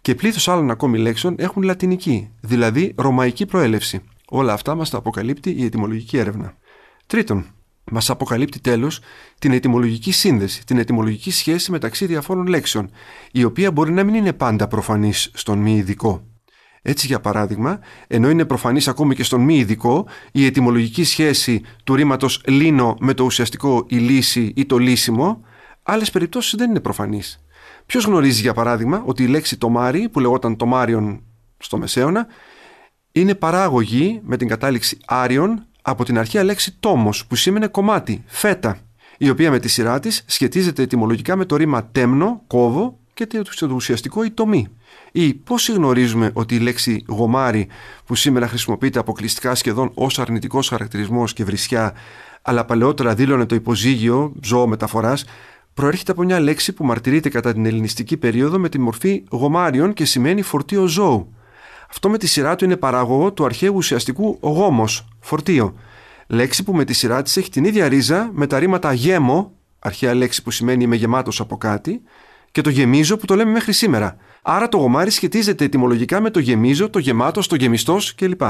και 0.00 0.14
πλήθος 0.14 0.48
άλλων 0.48 0.70
ακόμη 0.70 0.98
λέξεων 0.98 1.34
έχουν 1.38 1.62
λατινική, 1.62 2.30
δηλαδή 2.40 2.94
ρωμαϊκή 2.96 3.46
προέλευση. 3.46 4.02
Όλα 4.28 4.52
αυτά 4.52 4.74
μας 4.74 4.90
τα 4.90 4.98
αποκαλύπτει 4.98 5.50
η 5.50 5.64
ετοιμολογική 5.64 6.16
έρευνα. 6.16 6.56
Τρίτον, 7.06 7.46
μας 7.90 8.10
αποκαλύπτει 8.10 8.60
τέλος 8.60 9.00
την 9.38 9.52
ετοιμολογική 9.52 10.12
σύνδεση, 10.12 10.66
την 10.66 10.78
ετοιμολογική 10.78 11.30
σχέση 11.30 11.70
μεταξύ 11.70 12.06
διαφόρων 12.06 12.46
λέξεων, 12.46 12.90
η 13.32 13.44
οποία 13.44 13.72
μπορεί 13.72 13.92
να 13.92 14.04
μην 14.04 14.14
είναι 14.14 14.32
πάντα 14.32 14.68
προφανής 14.68 15.30
στον 15.34 15.58
μη 15.58 15.76
ειδικό. 15.76 16.22
Έτσι, 16.82 17.06
για 17.06 17.20
παράδειγμα, 17.20 17.80
ενώ 18.06 18.30
είναι 18.30 18.44
προφανής 18.44 18.88
ακόμη 18.88 19.14
και 19.14 19.22
στον 19.22 19.40
μη 19.40 19.58
ειδικό, 19.58 20.06
η 20.32 20.44
ετοιμολογική 20.44 21.04
σχέση 21.04 21.62
του 21.84 21.94
ρήματος 21.94 22.42
λύνω 22.46 22.96
με 23.00 23.14
το 23.14 23.24
ουσιαστικό 23.24 23.84
η 23.88 23.96
λύση 23.96 24.52
ή 24.56 24.66
το 24.66 24.78
λύσιμο 24.78 25.42
Άλλες 25.90 26.10
περιπτώσεις 26.10 26.54
δεν 26.54 26.70
είναι 26.70 26.80
προφανείς. 26.80 27.44
Ποιος 27.86 28.04
γνωρίζει, 28.04 28.40
για 28.40 28.54
παράδειγμα, 28.54 29.02
ότι 29.06 29.22
η 29.22 29.26
λέξη 29.26 29.58
τομάρι, 29.58 30.08
που 30.08 30.20
λεγόταν 30.20 30.56
τομάριον 30.56 31.22
στο 31.58 31.78
Μεσαίωνα, 31.78 32.26
είναι 33.12 33.34
παράγωγη 33.34 34.20
με 34.24 34.36
την 34.36 34.48
κατάληξη 34.48 34.98
άριον 35.06 35.66
από 35.82 36.04
την 36.04 36.18
αρχαία 36.18 36.44
λέξη 36.44 36.76
τόμος, 36.80 37.26
που 37.26 37.36
σήμαινε 37.36 37.66
κομμάτι, 37.66 38.22
φέτα, 38.26 38.78
η 39.18 39.30
οποία 39.30 39.50
με 39.50 39.58
τη 39.58 39.68
σειρά 39.68 40.00
της 40.00 40.22
σχετίζεται 40.26 40.82
ετοιμολογικά 40.82 41.36
με 41.36 41.44
το 41.44 41.56
ρήμα 41.56 41.86
τέμνο, 41.86 42.42
κόβο 42.46 42.98
και 43.14 43.26
το 43.26 43.74
ουσιαστικό 43.74 44.24
η 44.24 44.30
τομή. 44.30 44.66
Ή 45.12 45.34
πόσοι 45.34 45.72
γνωρίζουμε 45.72 46.30
ότι 46.32 46.54
η 46.54 46.58
λέξη 46.58 47.04
γομάρι, 47.08 47.68
που 48.04 48.14
σήμερα 48.14 48.48
χρησιμοποιείται 48.48 48.98
αποκλειστικά 48.98 49.54
σχεδόν 49.54 49.90
ως 49.94 50.18
αρνητικός 50.18 50.68
χαρακτηρισμός 50.68 51.32
και 51.32 51.44
βρισιά, 51.44 51.94
αλλά 52.42 52.64
παλαιότερα 52.64 53.14
δήλωνε 53.14 53.46
το 53.46 53.54
υποζύγιο, 53.54 54.32
ζώο 54.42 54.66
μεταφοράς, 54.66 55.24
προέρχεται 55.74 56.12
από 56.12 56.22
μια 56.22 56.40
λέξη 56.40 56.72
που 56.72 56.84
μαρτυρείται 56.84 57.28
κατά 57.28 57.52
την 57.52 57.66
ελληνιστική 57.66 58.16
περίοδο 58.16 58.58
με 58.58 58.68
τη 58.68 58.78
μορφή 58.78 59.24
γομάριον 59.30 59.92
και 59.92 60.04
σημαίνει 60.04 60.42
φορτίο 60.42 60.86
ζώου. 60.86 61.32
Αυτό 61.90 62.08
με 62.08 62.18
τη 62.18 62.26
σειρά 62.26 62.56
του 62.56 62.64
είναι 62.64 62.76
παράγωγο 62.76 63.32
του 63.32 63.44
αρχαίου 63.44 63.74
ουσιαστικού 63.74 64.38
γόμος, 64.40 65.08
φορτίο. 65.20 65.74
Λέξη 66.26 66.62
που 66.62 66.74
με 66.74 66.84
τη 66.84 66.92
σειρά 66.92 67.22
της 67.22 67.36
έχει 67.36 67.50
την 67.50 67.64
ίδια 67.64 67.88
ρίζα 67.88 68.30
με 68.32 68.46
τα 68.46 68.58
ρήματα 68.58 68.92
γέμο, 68.92 69.52
αρχαία 69.78 70.14
λέξη 70.14 70.42
που 70.42 70.50
σημαίνει 70.50 70.84
είμαι 70.84 70.96
γεμάτος 70.96 71.40
από 71.40 71.56
κάτι, 71.56 72.02
και 72.50 72.60
το 72.60 72.70
γεμίζω 72.70 73.16
που 73.16 73.26
το 73.26 73.34
λέμε 73.34 73.50
μέχρι 73.50 73.72
σήμερα. 73.72 74.16
Άρα 74.42 74.68
το 74.68 74.76
γομάρι 74.76 75.10
σχετίζεται 75.10 75.64
ετοιμολογικά 75.64 76.20
με 76.20 76.30
το 76.30 76.38
γεμίζω, 76.38 76.90
το 76.90 76.98
γεμάτος, 76.98 77.46
το 77.46 77.56
γεμιστός 77.56 78.14
κλπ. 78.14 78.42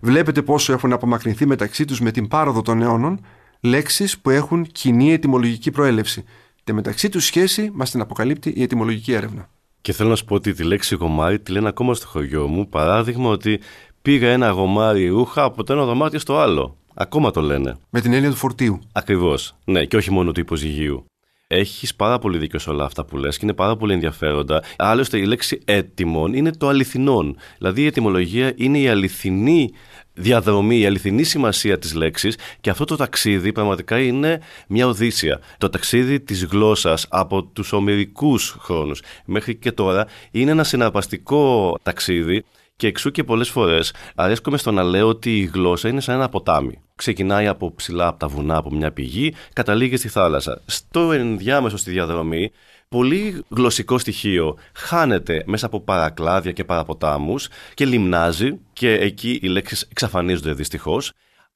Βλέπετε 0.00 0.42
πόσο 0.42 0.72
έχουν 0.72 0.92
απομακρυνθεί 0.92 1.46
μεταξύ 1.46 1.84
τους 1.84 2.00
με 2.00 2.10
την 2.10 2.28
πάροδο 2.28 2.62
των 2.62 2.82
αιώνων 2.82 3.20
λέξεις 3.60 4.18
που 4.18 4.30
έχουν 4.30 4.66
κοινή 4.72 5.12
ετοιμολογική 5.12 5.70
προέλευση. 5.70 6.24
Τη 6.64 6.72
μεταξύ 6.72 7.08
τους 7.08 7.24
σχέση 7.24 7.70
μας 7.74 7.90
την 7.90 8.00
αποκαλύπτει 8.00 8.52
η 8.56 8.62
ετοιμολογική 8.62 9.12
έρευνα. 9.12 9.48
Και 9.80 9.92
θέλω 9.92 10.08
να 10.08 10.16
σου 10.16 10.24
πω 10.24 10.34
ότι 10.34 10.52
τη 10.52 10.62
λέξη 10.62 10.94
γομάρι 10.94 11.38
τη 11.38 11.52
λένε 11.52 11.68
ακόμα 11.68 11.94
στο 11.94 12.06
χωριό 12.06 12.46
μου. 12.46 12.68
Παράδειγμα 12.68 13.28
ότι 13.30 13.60
πήγα 14.02 14.28
ένα 14.28 14.48
γομάρι 14.50 15.08
ρούχα 15.08 15.42
από 15.42 15.64
το 15.64 15.72
ένα 15.72 15.84
δωμάτιο 15.84 16.18
στο 16.18 16.38
άλλο. 16.38 16.76
Ακόμα 16.94 17.30
το 17.30 17.40
λένε. 17.40 17.76
Με 17.90 18.00
την 18.00 18.12
έννοια 18.12 18.30
του 18.30 18.36
φορτίου. 18.36 18.80
Ακριβώς. 18.92 19.54
Ναι, 19.64 19.84
και 19.84 19.96
όχι 19.96 20.10
μόνο 20.10 20.32
του 20.32 20.40
υποζυγίου. 20.40 21.04
Έχεις 21.46 21.94
πάρα 21.94 22.18
πολύ 22.18 22.38
δίκιο 22.38 22.58
σε 22.58 22.70
όλα 22.70 22.84
αυτά 22.84 23.04
που 23.04 23.16
λες 23.16 23.38
και 23.38 23.44
είναι 23.44 23.54
πάρα 23.54 23.76
πολύ 23.76 23.92
ενδιαφέροντα. 23.92 24.62
Άλλωστε, 24.76 25.18
η 25.18 25.24
λέξη 25.24 25.60
έτοιμον 25.64 26.34
είναι 26.34 26.50
το 26.50 26.68
αληθινόν. 26.68 27.36
Δηλαδή, 27.58 27.82
η 27.82 27.86
ετοιμολογία 27.86 28.52
είναι 28.56 28.78
η 28.78 28.88
αληθινή 28.88 29.70
διαδρομή, 30.14 30.78
η 30.78 30.86
αληθινή 30.86 31.22
σημασία 31.22 31.78
της 31.78 31.94
λέξης 31.94 32.36
και 32.60 32.70
αυτό 32.70 32.84
το 32.84 32.96
ταξίδι 32.96 33.52
πραγματικά 33.52 33.98
είναι 33.98 34.40
μια 34.68 34.86
οδύσσια. 34.86 35.40
Το 35.58 35.68
ταξίδι 35.68 36.20
της 36.20 36.44
γλώσσας 36.44 37.06
από 37.08 37.42
τους 37.42 37.72
ομυρικούς 37.72 38.56
χρόνους 38.60 39.02
μέχρι 39.24 39.54
και 39.54 39.72
τώρα 39.72 40.06
είναι 40.30 40.50
ένα 40.50 40.64
συναρπαστικό 40.64 41.74
ταξίδι 41.82 42.44
και 42.76 42.86
εξού 42.86 43.10
και 43.10 43.24
πολλές 43.24 43.48
φορές 43.48 43.94
αρέσκομαι 44.14 44.58
στο 44.58 44.70
να 44.70 44.82
λέω 44.82 45.08
ότι 45.08 45.38
η 45.38 45.44
γλώσσα 45.44 45.88
είναι 45.88 46.00
σαν 46.00 46.14
ένα 46.14 46.28
ποτάμι. 46.28 46.78
Ξεκινάει 46.94 47.46
από 47.46 47.74
ψηλά 47.74 48.06
από 48.06 48.18
τα 48.18 48.28
βουνά 48.28 48.56
από 48.56 48.70
μια 48.70 48.92
πηγή, 48.92 49.34
καταλήγει 49.52 49.96
στη 49.96 50.08
θάλασσα. 50.08 50.62
Στο 50.66 51.12
ενδιάμεσο 51.12 51.76
στη 51.76 51.90
διαδρομή 51.90 52.50
πολύ 52.96 53.44
γλωσσικό 53.48 53.98
στοιχείο 53.98 54.56
χάνεται 54.74 55.42
μέσα 55.46 55.66
από 55.66 55.80
παρακλάδια 55.80 56.52
και 56.52 56.64
παραποτάμους 56.64 57.48
και 57.74 57.84
λιμνάζει 57.84 58.58
και 58.72 58.92
εκεί 58.92 59.38
οι 59.42 59.46
λέξεις 59.46 59.86
εξαφανίζονται 59.90 60.52
δυστυχώς 60.52 61.12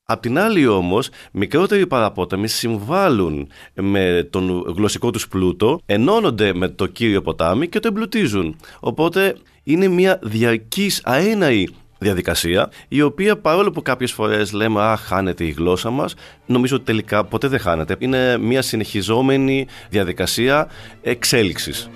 Απ' 0.07 0.21
την 0.21 0.39
άλλη 0.39 0.67
όμως, 0.67 1.09
μικρότεροι 1.33 1.87
παραπόταμοι 1.87 2.49
συμβάλλουν 2.49 3.49
με 3.75 4.29
τον 4.31 4.75
γλωσσικό 4.77 5.11
τους 5.11 5.29
πλούτο, 5.29 5.81
ενώνονται 5.87 6.55
με 6.55 6.69
το 6.69 6.87
κύριο 6.87 7.23
ποτάμι 7.23 7.69
και 7.69 7.81
το 7.81 7.89
εμπλουτίζουν. 7.89 8.57
Οπότε 8.81 9.37
είναι 9.63 9.89
μια 9.89 10.19
διαρκής 10.23 11.01
αέναη 11.05 11.67
διαδικασία, 11.99 12.71
η 12.89 13.03
οποία 13.03 13.39
παρόλο 13.39 13.71
που 13.71 13.83
κάποιες 13.83 14.13
φορές 14.13 14.53
λέμε 14.53 14.83
«Α, 14.83 14.97
χάνεται 14.97 15.45
η 15.45 15.51
γλώσσα 15.51 15.91
μας», 15.91 16.15
νομίζω 16.47 16.77
ότι 16.77 16.85
τελικά 16.85 17.25
ποτέ 17.25 17.49
δεν 17.49 17.59
χάνεται. 17.59 17.97
Είναι 17.99 18.39
μια 18.39 18.63
συνεχιζόμενη 18.63 19.67
διαδικασία 19.91 20.69
εξέλιξης. 21.03 21.89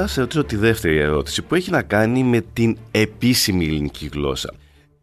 Να 0.00 0.06
σε 0.06 0.20
ρωτήσω 0.20 0.44
τη 0.44 0.56
δεύτερη 0.56 0.96
ερώτηση 0.96 1.42
που 1.42 1.54
έχει 1.54 1.70
να 1.70 1.82
κάνει 1.82 2.22
με 2.22 2.40
την 2.52 2.76
επίσημη 2.90 3.64
ελληνική 3.64 4.10
γλώσσα. 4.12 4.54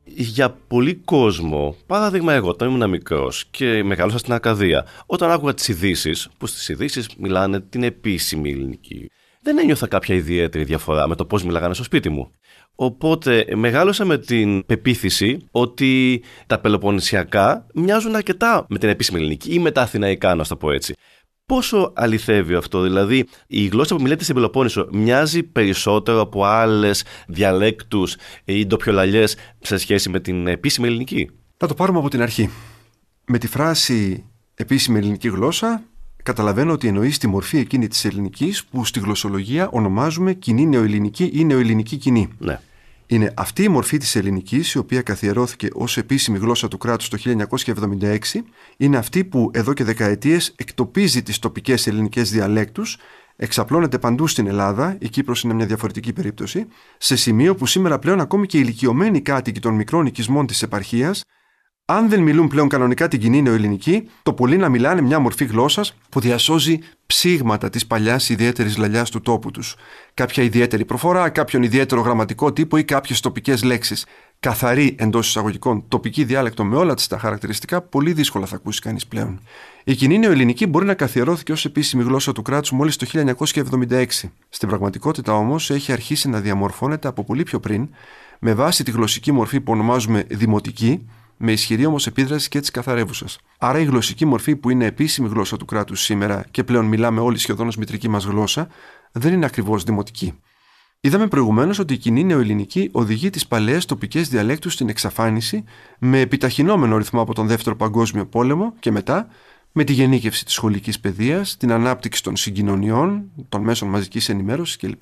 Για 0.03 0.49
πολύ 0.67 0.95
κόσμο, 0.95 1.75
παράδειγμα 1.85 2.33
εγώ, 2.33 2.49
όταν 2.49 2.69
ήμουν 2.69 2.89
μικρός 2.89 3.45
και 3.51 3.83
μεγάλωσα 3.83 4.17
στην 4.17 4.33
Ακαδία, 4.33 4.85
όταν 5.05 5.31
άκουγα 5.31 5.53
τις 5.53 5.67
ειδήσεις, 5.67 6.29
που 6.37 6.47
στις 6.47 6.69
ειδήσεις 6.69 7.09
μιλάνε 7.17 7.59
την 7.59 7.83
επίσημη 7.83 8.51
ελληνική, 8.51 9.09
δεν 9.41 9.57
ένιωθα 9.57 9.87
κάποια 9.87 10.15
ιδιαίτερη 10.15 10.63
διαφορά 10.63 11.07
με 11.07 11.15
το 11.15 11.25
πώς 11.25 11.43
μιλάγανε 11.43 11.73
στο 11.73 11.83
σπίτι 11.83 12.09
μου. 12.09 12.31
Οπότε 12.75 13.45
μεγάλωσα 13.55 14.05
με 14.05 14.17
την 14.17 14.65
πεποίθηση 14.65 15.47
ότι 15.51 16.23
τα 16.47 16.59
πελοποννησιακά 16.59 17.65
μοιάζουν 17.73 18.15
αρκετά 18.15 18.65
με 18.69 18.77
την 18.77 18.89
επίσημη 18.89 19.19
ελληνική 19.19 19.53
ή 19.53 19.59
με 19.59 19.71
τα 19.71 19.81
αθηναϊκά, 19.81 20.35
να 20.35 20.45
το 20.45 20.55
πω 20.55 20.71
έτσι. 20.71 20.95
Πόσο 21.47 21.91
αληθεύει 21.95 22.53
αυτό, 22.53 22.81
δηλαδή 22.81 23.27
η 23.47 23.65
γλώσσα 23.67 23.95
που 23.95 24.01
μιλάτε 24.01 24.23
στην 24.23 24.35
Πελοπόννησο 24.35 24.87
μοιάζει 24.91 25.43
περισσότερο 25.43 26.21
από 26.21 26.43
άλλες 26.43 27.03
διαλέκτους 27.27 28.15
ή 28.43 28.65
ντοπιολαλιές 28.65 29.35
σε 29.59 29.77
σχέση 29.77 30.09
με 30.09 30.19
την 30.19 30.47
επίσημη 30.47 30.87
ελληνική; 30.87 31.29
Θα 31.57 31.67
το 31.67 31.73
πάρουμε 31.73 31.99
από 31.99 32.09
την 32.09 32.21
αρχή. 32.21 32.49
Με 33.25 33.37
τη 33.37 33.47
φράση 33.47 34.25
επίσημη 34.55 34.97
ελληνική 34.97 35.29
γλώσσα 35.29 35.83
καταλαβαίνω 36.23 36.71
ότι 36.71 36.87
εννοείς 36.87 37.17
τη 37.17 37.27
μορφή 37.27 37.57
εκείνη 37.57 37.87
της 37.87 38.05
ελληνικής 38.05 38.65
που 38.65 38.85
στη 38.85 38.99
γλωσσολογία 38.99 39.69
ονομάζουμε 39.71 40.33
κοινή 40.33 40.65
νεοελληνική 40.65 41.29
ή 41.33 41.45
νεοελληνική 41.45 41.97
κοινή. 41.97 42.29
Ναι. 42.37 42.59
Είναι 43.07 43.33
αυτή 43.35 43.63
η 43.63 43.67
μορφή 43.67 43.97
της 43.97 44.15
ελληνικής, 44.15 44.73
η 44.73 44.77
οποία 44.77 45.01
καθιερώθηκε 45.01 45.67
ως 45.73 45.97
επίσημη 45.97 46.37
γλώσσα 46.37 46.67
του 46.67 46.77
κράτους 46.77 47.09
το 47.09 47.17
1976, 47.17 48.17
είναι 48.77 48.97
αυτή 48.97 49.23
που 49.23 49.51
εδώ 49.53 49.73
και 49.73 49.83
δεκαετίες 49.83 50.53
εκτοπίζει 50.55 51.23
τις 51.23 51.39
τοπικές 51.39 51.87
ελληνικές 51.87 52.31
διαλέκτους, 52.31 52.97
εξαπλώνεται 53.35 53.99
παντού 53.99 54.27
στην 54.27 54.47
Ελλάδα, 54.47 54.97
η 54.99 55.09
Κύπρος 55.09 55.43
είναι 55.43 55.53
μια 55.53 55.65
διαφορετική 55.65 56.13
περίπτωση, 56.13 56.67
σε 56.97 57.15
σημείο 57.15 57.55
που 57.55 57.65
σήμερα 57.65 57.99
πλέον 57.99 58.19
ακόμη 58.19 58.45
και 58.45 58.57
οι 58.57 58.61
ηλικιωμένοι 58.63 59.21
κάτοικοι 59.21 59.59
των 59.59 59.73
μικρών 59.73 60.05
οικισμών 60.05 60.47
της 60.47 60.61
επαρχίας 60.61 61.23
αν 61.89 62.09
δεν 62.09 62.21
μιλούν 62.21 62.47
πλέον 62.47 62.69
κανονικά 62.69 63.07
την 63.07 63.19
κοινή 63.19 63.41
νεοελληνική, 63.41 64.09
το 64.23 64.33
πολύ 64.33 64.57
να 64.57 64.69
μιλάνε 64.69 65.01
μια 65.01 65.19
μορφή 65.19 65.45
γλώσσας 65.45 65.97
που 66.09 66.19
διασώζει 66.19 66.79
ψήγματα 67.07 67.69
της 67.69 67.87
παλιάς 67.87 68.29
ιδιαίτερης 68.29 68.77
λαλιάς 68.77 69.09
του 69.09 69.21
τόπου 69.21 69.51
τους. 69.51 69.75
Κάποια 70.13 70.43
ιδιαίτερη 70.43 70.85
προφορά, 70.85 71.29
κάποιον 71.29 71.63
ιδιαίτερο 71.63 72.01
γραμματικό 72.01 72.53
τύπο 72.53 72.77
ή 72.77 72.83
κάποιες 72.83 73.19
τοπικές 73.19 73.63
λέξεις. 73.63 74.05
Καθαρή 74.39 74.95
εντός 74.99 75.27
εισαγωγικών 75.27 75.83
τοπική 75.87 76.23
διάλεκτο 76.23 76.63
με 76.63 76.75
όλα 76.75 76.93
τα 77.09 77.17
χαρακτηριστικά, 77.17 77.81
πολύ 77.81 78.13
δύσκολα 78.13 78.45
θα 78.45 78.55
ακούσει 78.55 78.81
κανείς 78.81 79.07
πλέον. 79.07 79.41
Η 79.83 79.95
κοινή 79.95 80.19
νεοελληνική 80.19 80.67
μπορεί 80.67 80.85
να 80.85 80.93
καθιερώθηκε 80.93 81.51
ως 81.51 81.65
επίσημη 81.65 82.03
γλώσσα 82.03 82.31
του 82.31 82.41
κράτους 82.41 82.71
μόλις 82.71 82.95
το 82.95 83.05
1976. 83.05 84.05
Στην 84.49 84.67
πραγματικότητα 84.67 85.33
όμως 85.33 85.69
έχει 85.69 85.91
αρχίσει 85.91 86.29
να 86.29 86.39
διαμορφώνεται 86.39 87.07
από 87.07 87.23
πολύ 87.23 87.43
πιο 87.43 87.59
πριν, 87.59 87.89
με 88.39 88.53
βάση 88.53 88.83
τη 88.83 88.91
γλωσσική 88.91 89.31
μορφή 89.31 89.61
που 89.61 89.71
ονομάζουμε 89.71 90.25
δημοτική, 90.29 91.07
με 91.37 91.51
ισχυρή 91.51 91.85
όμως 91.85 92.07
επίδραση 92.07 92.49
και 92.49 92.59
της 92.59 92.71
καθαρεύουσας. 92.71 93.37
Άρα 93.57 93.79
η 93.79 93.83
γλωσσική 93.83 94.25
μορφή 94.25 94.55
που 94.55 94.69
είναι 94.69 94.85
επίσημη 94.85 95.27
γλώσσα 95.27 95.57
του 95.57 95.65
κράτους 95.65 96.01
σήμερα 96.01 96.45
και 96.51 96.63
πλέον 96.63 96.85
μιλάμε 96.85 97.19
όλοι 97.19 97.37
σχεδόν 97.37 97.67
ως 97.67 97.77
μητρική 97.77 98.07
μας 98.07 98.23
γλώσσα, 98.23 98.67
δεν 99.11 99.33
είναι 99.33 99.45
ακριβώς 99.45 99.83
δημοτική. 99.83 100.33
Είδαμε 100.99 101.27
προηγουμένως 101.27 101.79
ότι 101.79 101.93
η 101.93 101.97
κοινή 101.97 102.23
νεοελληνική 102.23 102.89
οδηγεί 102.91 103.29
τις 103.29 103.47
παλαιές 103.47 103.85
τοπικές 103.85 104.29
διαλέκτους 104.29 104.73
στην 104.73 104.89
εξαφάνιση 104.89 105.63
με 105.99 106.19
επιταχυνόμενο 106.19 106.97
ρυθμό 106.97 107.21
από 107.21 107.33
τον 107.33 107.47
Δεύτερο 107.47 107.75
Παγκόσμιο 107.75 108.25
Πόλεμο 108.25 108.73
και 108.79 108.91
μετά 108.91 109.27
με 109.71 109.83
τη 109.83 109.93
γενίκευση 109.93 110.45
της 110.45 110.53
σχολικής 110.53 110.99
παιδείας, 110.99 111.57
την 111.57 111.71
ανάπτυξη 111.71 112.23
των 112.23 112.35
συγκοινωνιών, 112.35 113.31
των 113.49 113.61
μέσων 113.63 113.89
μαζικής 113.89 114.29
ενημέρωσης 114.29 114.77
κλπ. 114.77 115.01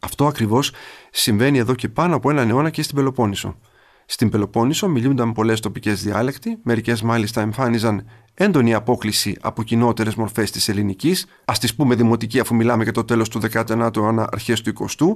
Αυτό 0.00 0.26
ακριβώς 0.26 0.72
συμβαίνει 1.10 1.58
εδώ 1.58 1.74
και 1.74 1.88
πάνω 1.88 2.16
από 2.16 2.30
έναν 2.30 2.48
αιώνα 2.48 2.70
και 2.70 2.82
στην 2.82 2.96
Πελοπόννησο. 2.96 3.58
Στην 4.10 4.28
Πελοπόννησο 4.28 4.88
μιλούνταν 4.88 5.32
πολλές 5.32 5.60
τοπικές 5.60 6.02
διάλεκτοι, 6.02 6.58
μερικές 6.62 7.02
μάλιστα 7.02 7.40
εμφάνιζαν 7.40 8.06
έντονη 8.34 8.74
απόκληση 8.74 9.36
από 9.40 9.62
κοινότερες 9.62 10.14
μορφές 10.14 10.50
της 10.50 10.68
ελληνικής, 10.68 11.26
ας 11.44 11.58
τις 11.58 11.74
πούμε 11.74 11.94
δημοτική, 11.94 12.40
αφού 12.40 12.54
μιλάμε 12.54 12.82
για 12.82 12.92
το 12.92 13.04
τέλος 13.04 13.28
του 13.28 13.40
19ου 13.40 13.96
αιώνα, 13.96 14.28
αρχές 14.32 14.60
του 14.60 14.70
20ου, 14.70 15.14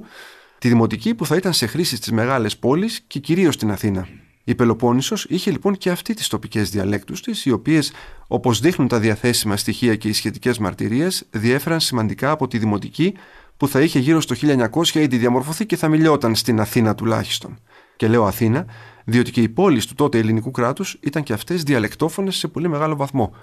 τη 0.59 0.67
δημοτική 0.67 1.15
που 1.15 1.25
θα 1.25 1.35
ήταν 1.35 1.53
σε 1.53 1.65
χρήση 1.65 1.95
στις 1.95 2.11
μεγάλες 2.11 2.57
πόλεις 2.57 3.01
και 3.07 3.19
κυρίως 3.19 3.53
στην 3.53 3.71
Αθήνα. 3.71 4.07
Η 4.43 4.55
Πελοπόννησος 4.55 5.25
είχε 5.29 5.51
λοιπόν 5.51 5.77
και 5.77 5.89
αυτή 5.89 6.13
τις 6.13 6.27
τοπικές 6.27 6.69
διαλέκτους 6.69 7.21
της, 7.21 7.45
οι 7.45 7.51
οποίες, 7.51 7.91
όπως 8.27 8.59
δείχνουν 8.59 8.87
τα 8.87 8.99
διαθέσιμα 8.99 9.57
στοιχεία 9.57 9.95
και 9.95 10.07
οι 10.07 10.13
σχετικές 10.13 10.57
μαρτυρίες, 10.57 11.25
διέφεραν 11.29 11.79
σημαντικά 11.79 12.31
από 12.31 12.47
τη 12.47 12.57
δημοτική 12.57 13.13
που 13.57 13.67
θα 13.67 13.81
είχε 13.81 13.99
γύρω 13.99 14.21
στο 14.21 14.35
1900 14.35 14.99
ήδη 14.99 15.17
διαμορφωθεί 15.17 15.65
και 15.65 15.75
θα 15.75 15.87
μιλιόταν 15.87 16.35
στην 16.35 16.59
Αθήνα 16.59 16.95
τουλάχιστον. 16.95 17.59
Και 17.95 18.07
λέω 18.07 18.25
Αθήνα, 18.25 18.65
διότι 19.05 19.31
και 19.31 19.41
οι 19.41 19.49
πόλεις 19.49 19.85
του 19.85 19.95
τότε 19.95 20.17
ελληνικού 20.17 20.51
κράτους 20.51 20.97
ήταν 21.01 21.23
και 21.23 21.33
αυτές 21.33 21.63
διαλεκτόφωνες 21.63 22.35
σε 22.35 22.47
πολύ 22.47 22.67
μεγάλο 22.67 22.95
βαθμό. 22.95 23.35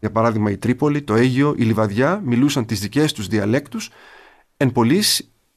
Για 0.00 0.10
παράδειγμα, 0.10 0.50
η 0.50 0.56
Τρίπολη, 0.56 1.02
το 1.02 1.14
Αίγιο, 1.14 1.54
η 1.56 1.62
Λιβαδιά 1.62 2.22
μιλούσαν 2.24 2.66
τις 2.66 2.80
δικές 2.80 3.12
τους 3.12 3.26
διαλέκτους, 3.26 3.90
εν 4.56 4.72
πολλή 4.72 5.02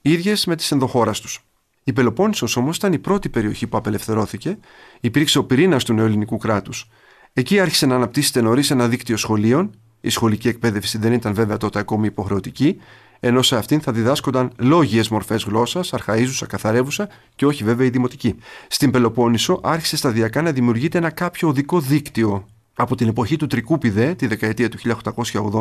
ίδιες 0.01 0.45
με 0.45 0.55
τις 0.55 0.71
ενδοχώρας 0.71 1.19
τους. 1.19 1.45
Η 1.83 1.93
Πελοπόννησος 1.93 2.55
όμως 2.55 2.77
ήταν 2.77 2.93
η 2.93 2.99
πρώτη 2.99 3.29
περιοχή 3.29 3.67
που 3.67 3.77
απελευθερώθηκε, 3.77 4.57
υπήρξε 4.99 5.37
ο 5.37 5.43
πυρήνας 5.43 5.83
του 5.83 5.93
νεοελληνικού 5.93 6.37
κράτους. 6.37 6.89
Εκεί 7.33 7.59
άρχισε 7.59 7.85
να 7.85 7.95
αναπτύσσεται 7.95 8.41
νωρίς 8.41 8.71
ένα 8.71 8.87
δίκτυο 8.87 9.17
σχολείων, 9.17 9.71
η 10.01 10.09
σχολική 10.09 10.47
εκπαίδευση 10.47 10.97
δεν 10.97 11.13
ήταν 11.13 11.33
βέβαια 11.33 11.57
τότε 11.57 11.79
ακόμη 11.79 12.07
υποχρεωτική, 12.07 12.77
ενώ 13.23 13.41
σε 13.41 13.57
αυτήν 13.57 13.81
θα 13.81 13.91
διδάσκονταν 13.91 14.51
λόγιες 14.57 15.09
μορφές 15.09 15.43
γλώσσας, 15.43 15.93
αρχαίζουσα, 15.93 16.45
καθαρεύουσα 16.45 17.09
και 17.35 17.45
όχι 17.45 17.63
βέβαια 17.63 17.87
η 17.87 17.89
δημοτική. 17.89 18.35
Στην 18.67 18.91
Πελοπόννησο 18.91 19.59
άρχισε 19.63 19.97
σταδιακά 19.97 20.41
να 20.41 20.51
δημιουργείται 20.51 20.97
ένα 20.97 21.09
κάποιο 21.09 21.47
οδικό 21.47 21.79
δίκτυο. 21.79 22.47
Από 22.73 22.95
την 22.95 23.07
εποχή 23.07 23.35
του 23.35 23.47
Τρικούπιδε, 23.47 24.15
τη 24.15 24.27
δεκαετία 24.27 24.69
του 24.69 24.77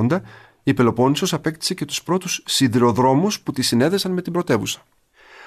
1880, 0.08 0.20
η 0.62 0.74
Πελοπόννησος 0.74 1.32
απέκτησε 1.32 1.74
και 1.74 1.84
τους 1.84 2.02
πρώτους 2.02 2.42
σιδηροδρόμους 2.44 3.40
που 3.40 3.52
τη 3.52 3.62
συνέδεσαν 3.62 4.12
με 4.12 4.22
την 4.22 4.32
πρωτεύουσα. 4.32 4.82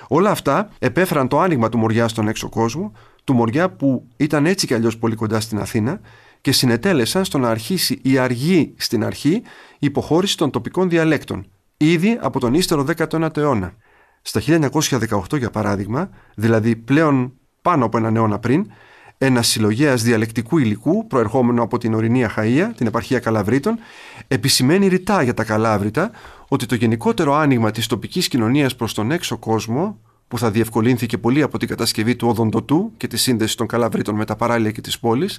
Όλα 0.08 0.29
αυτά 0.29 0.70
επέφεραν 0.79 1.27
το 1.27 1.39
άνοιγμα 1.39 1.70
του 1.70 1.77
Μοριά 1.77 2.08
στον 2.08 2.27
έξω 2.27 2.50
κόσμο, 2.50 2.91
του 3.24 3.34
Μοριά 3.34 3.70
που 3.70 4.08
ήταν 4.17 4.46
έτσι 4.46 4.67
κι 4.67 4.74
αλλιώς 4.74 4.98
πολύ 4.98 5.15
κοντά 5.15 5.39
στην 5.39 5.60
Αθήνα 5.60 6.00
και 6.41 6.51
συνετέλεσαν 6.51 7.25
στο 7.25 7.38
να 7.38 7.50
αρχίσει 7.50 8.00
η 8.01 8.17
αργή 8.17 8.74
στην 8.77 9.05
αρχή 9.05 9.41
υποχώρηση 9.79 10.38
των 10.38 10.50
τοπικών 10.50 10.89
διαλέκτων, 10.89 11.46
ήδη 11.77 12.18
από 12.22 12.39
τον 12.39 12.53
ύστερο 12.53 12.86
19ο 12.98 13.38
αιώνα. 13.38 13.74
Στα 14.22 14.42
1918 14.46 15.38
για 15.38 15.50
παράδειγμα, 15.50 16.10
δηλαδή 16.36 16.75
πλέον 16.75 17.34
πάνω 17.62 17.86
από 17.86 17.98
έναν 17.98 18.15
αιώνα 18.15 18.39
πριν, 18.39 18.72
ένας 19.18 19.48
συλλογέας 19.48 20.03
διαλεκτικού 20.03 20.58
υλικού 20.58 21.08
προερχόμενο 21.08 21.63
από 21.63 21.77
την 21.77 21.94
ορεινή 21.94 22.24
Αχαία, 22.24 22.72
την 22.72 22.88
επαρχία 22.88 23.20
Καλαβρίτων, 23.20 23.80
επισημαίνει 24.27 24.88
ρητά 24.88 25.22
για 25.22 25.34
τα 25.34 25.44
Καλάβρητα 25.44 26.12
ότι 26.48 26.65
το 26.65 26.75
γενικότερο 26.75 27.34
άνοιγμα 27.34 27.72
της 27.72 27.88
τοπικής 27.88 28.27
κοινωνίας 28.27 28.75
προς 28.75 28.94
τον 28.94 29.12
έξω 29.12 29.38
κόσμο, 29.38 30.00
που 30.27 30.39
θα 30.39 30.51
διευκολύνθηκε 30.51 31.18
πολύ 31.18 31.42
από 31.42 31.58
την 31.58 31.68
κατασκευή 31.68 32.15
του 32.15 32.27
Οδοντοτού 32.27 32.92
και 32.98 33.08
τη 33.08 33.18
σύνδεση 33.18 33.58
των 33.58 33.68
Καλαβρίτων 33.68 34.15
με 34.15 34.25
τα 34.25 34.36
παράλια 34.36 34.72
και 34.72 34.82
τη 34.82 34.92
πόλη, 35.01 35.30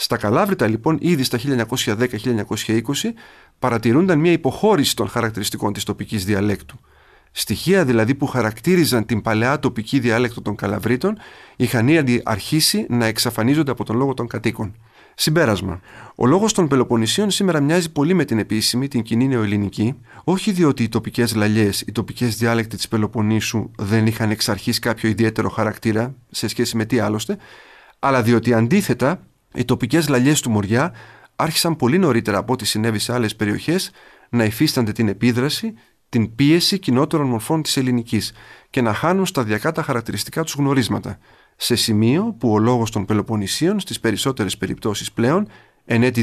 στα 0.00 0.16
Καλάβρητα 0.16 0.66
λοιπόν 0.66 0.98
ήδη 1.00 1.22
στα 1.22 1.38
1910-1920 1.44 1.96
παρατηρούνταν 3.58 4.18
μια 4.18 4.32
υποχώρηση 4.32 4.96
των 4.96 5.08
χαρακτηριστικών 5.08 5.72
της 5.72 5.84
τοπικής 5.84 6.24
διαλέκτου. 6.24 6.78
Στοιχεία 7.32 7.84
δηλαδή 7.84 8.14
που 8.14 8.26
χαρακτήριζαν 8.26 9.06
την 9.06 9.22
παλαιά 9.22 9.58
τοπική 9.58 9.98
διάλεκτο 9.98 10.42
των 10.42 10.56
Καλαβρίτων 10.56 11.18
είχαν 11.56 11.88
ήδη 11.88 12.22
αρχίσει 12.24 12.86
να 12.88 13.06
εξαφανίζονται 13.06 13.70
από 13.70 13.84
τον 13.84 13.96
λόγο 13.96 14.14
των 14.14 14.26
κατοίκων. 14.26 14.76
Συμπέρασμα. 15.14 15.80
Ο 16.14 16.26
λόγος 16.26 16.52
των 16.52 16.68
Πελοποννησίων 16.68 17.30
σήμερα 17.30 17.60
μοιάζει 17.60 17.92
πολύ 17.92 18.14
με 18.14 18.24
την 18.24 18.38
επίσημη, 18.38 18.88
την 18.88 19.02
κοινή 19.02 19.28
νεοελληνική, 19.28 19.94
όχι 20.24 20.52
διότι 20.52 20.82
οι 20.82 20.88
τοπικές 20.88 21.34
λαλιές, 21.34 21.80
οι 21.80 21.92
τοπικές 21.92 22.36
διάλεκτοι 22.36 22.76
της 22.76 22.88
Πελοποννήσου 22.88 23.70
δεν 23.78 24.06
είχαν 24.06 24.30
εξ 24.30 24.48
αρχής 24.48 24.78
κάποιο 24.78 25.08
ιδιαίτερο 25.08 25.48
χαρακτήρα 25.48 26.14
σε 26.30 26.48
σχέση 26.48 26.76
με 26.76 26.84
τι 26.84 26.98
άλλωστε, 26.98 27.38
αλλά 27.98 28.22
διότι 28.22 28.54
αντίθετα 28.54 29.20
οι 29.54 29.64
τοπικές 29.64 30.08
λαλιές 30.08 30.40
του 30.40 30.50
Μοριά 30.50 30.94
άρχισαν 31.36 31.76
πολύ 31.76 31.98
νωρίτερα 31.98 32.38
από 32.38 32.52
ό,τι 32.52 32.66
συνέβη 32.66 32.98
σε 32.98 33.12
άλλες 33.12 33.36
περιοχές 33.36 33.90
να 34.28 34.44
υφίστανται 34.44 34.92
την 34.92 35.08
επίδραση, 35.08 35.74
την 36.08 36.34
πίεση 36.34 36.78
κοινότερων 36.78 37.26
μορφών 37.26 37.62
της 37.62 37.76
ελληνικής 37.76 38.32
και 38.70 38.80
να 38.80 38.94
χάνουν 38.94 39.26
σταδιακά 39.26 39.72
τα 39.72 39.82
χαρακτηριστικά 39.82 40.42
τους 40.42 40.54
γνωρίσματα 40.54 41.18
σε 41.56 41.76
σημείο 41.76 42.36
που 42.38 42.52
ο 42.52 42.58
λόγος 42.58 42.90
των 42.90 43.04
Πελοποννησίων 43.04 43.80
στις 43.80 44.00
περισσότερες 44.00 44.56
περιπτώσεις 44.56 45.12
πλέον, 45.12 45.48
εν 45.84 46.02
έτη 46.02 46.22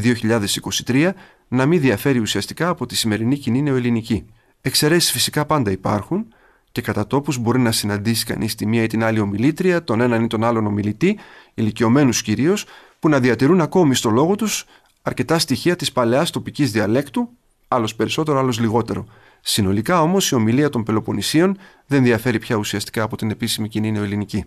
2023, 0.86 1.10
να 1.48 1.66
μην 1.66 1.80
διαφέρει 1.80 2.20
ουσιαστικά 2.20 2.70
από 2.70 2.86
τη 2.86 2.96
σημερινή 2.96 3.38
κοινή 3.38 3.62
νεοελληνική. 3.62 4.26
Εξαιρέσεις 4.62 5.12
φυσικά 5.12 5.46
πάντα 5.46 5.72
υπάρχουν 5.72 6.28
και 6.72 6.82
κατά 6.82 7.08
τόπους 7.08 7.38
μπορεί 7.38 7.60
να 7.60 7.72
συναντήσει 7.72 8.26
κανείς 8.26 8.56
τη 8.56 8.66
μία 8.66 8.84
ή 8.84 8.88
την 8.88 9.04
άλλη 9.04 9.20
ομιλήτρια, 9.20 9.84
τον 9.84 10.02
έναν 10.02 10.24
ή 10.24 10.28
τον 10.28 10.44
άλλον 10.44 10.66
ομιλητή, 10.66 11.20
ηλικιωμένους 11.54 12.22
κυρίως, 12.22 12.66
που 13.06 13.12
να 13.12 13.20
διατηρούν 13.20 13.62
ακόμη 13.62 13.96
στο 13.96 14.10
λόγο 14.10 14.36
τους 14.36 14.66
αρκετά 15.02 15.40
στοιχεία 15.40 15.76
της 15.76 15.92
παλαιάς 15.92 16.30
τοπικής 16.30 16.72
διαλέκτου, 16.72 17.30
άλλος 17.68 17.96
περισσότερο, 17.96 18.40
άλλος 18.40 18.60
λιγότερο. 18.60 19.06
Συνολικά 19.42 20.02
όμως 20.02 20.32
η 20.32 20.36
ομιλία 20.36 20.70
των 20.70 20.84
Πελοποννησίων 20.84 21.58
δεν 21.86 22.04
διαφέρει 22.04 22.40
πια 22.40 22.56
ουσιαστικά 22.56 23.04
από 23.04 23.18
την 23.18 23.30
επίσημη 23.30 23.68
κοινή 23.68 23.92
νεοελληνική. 23.92 24.46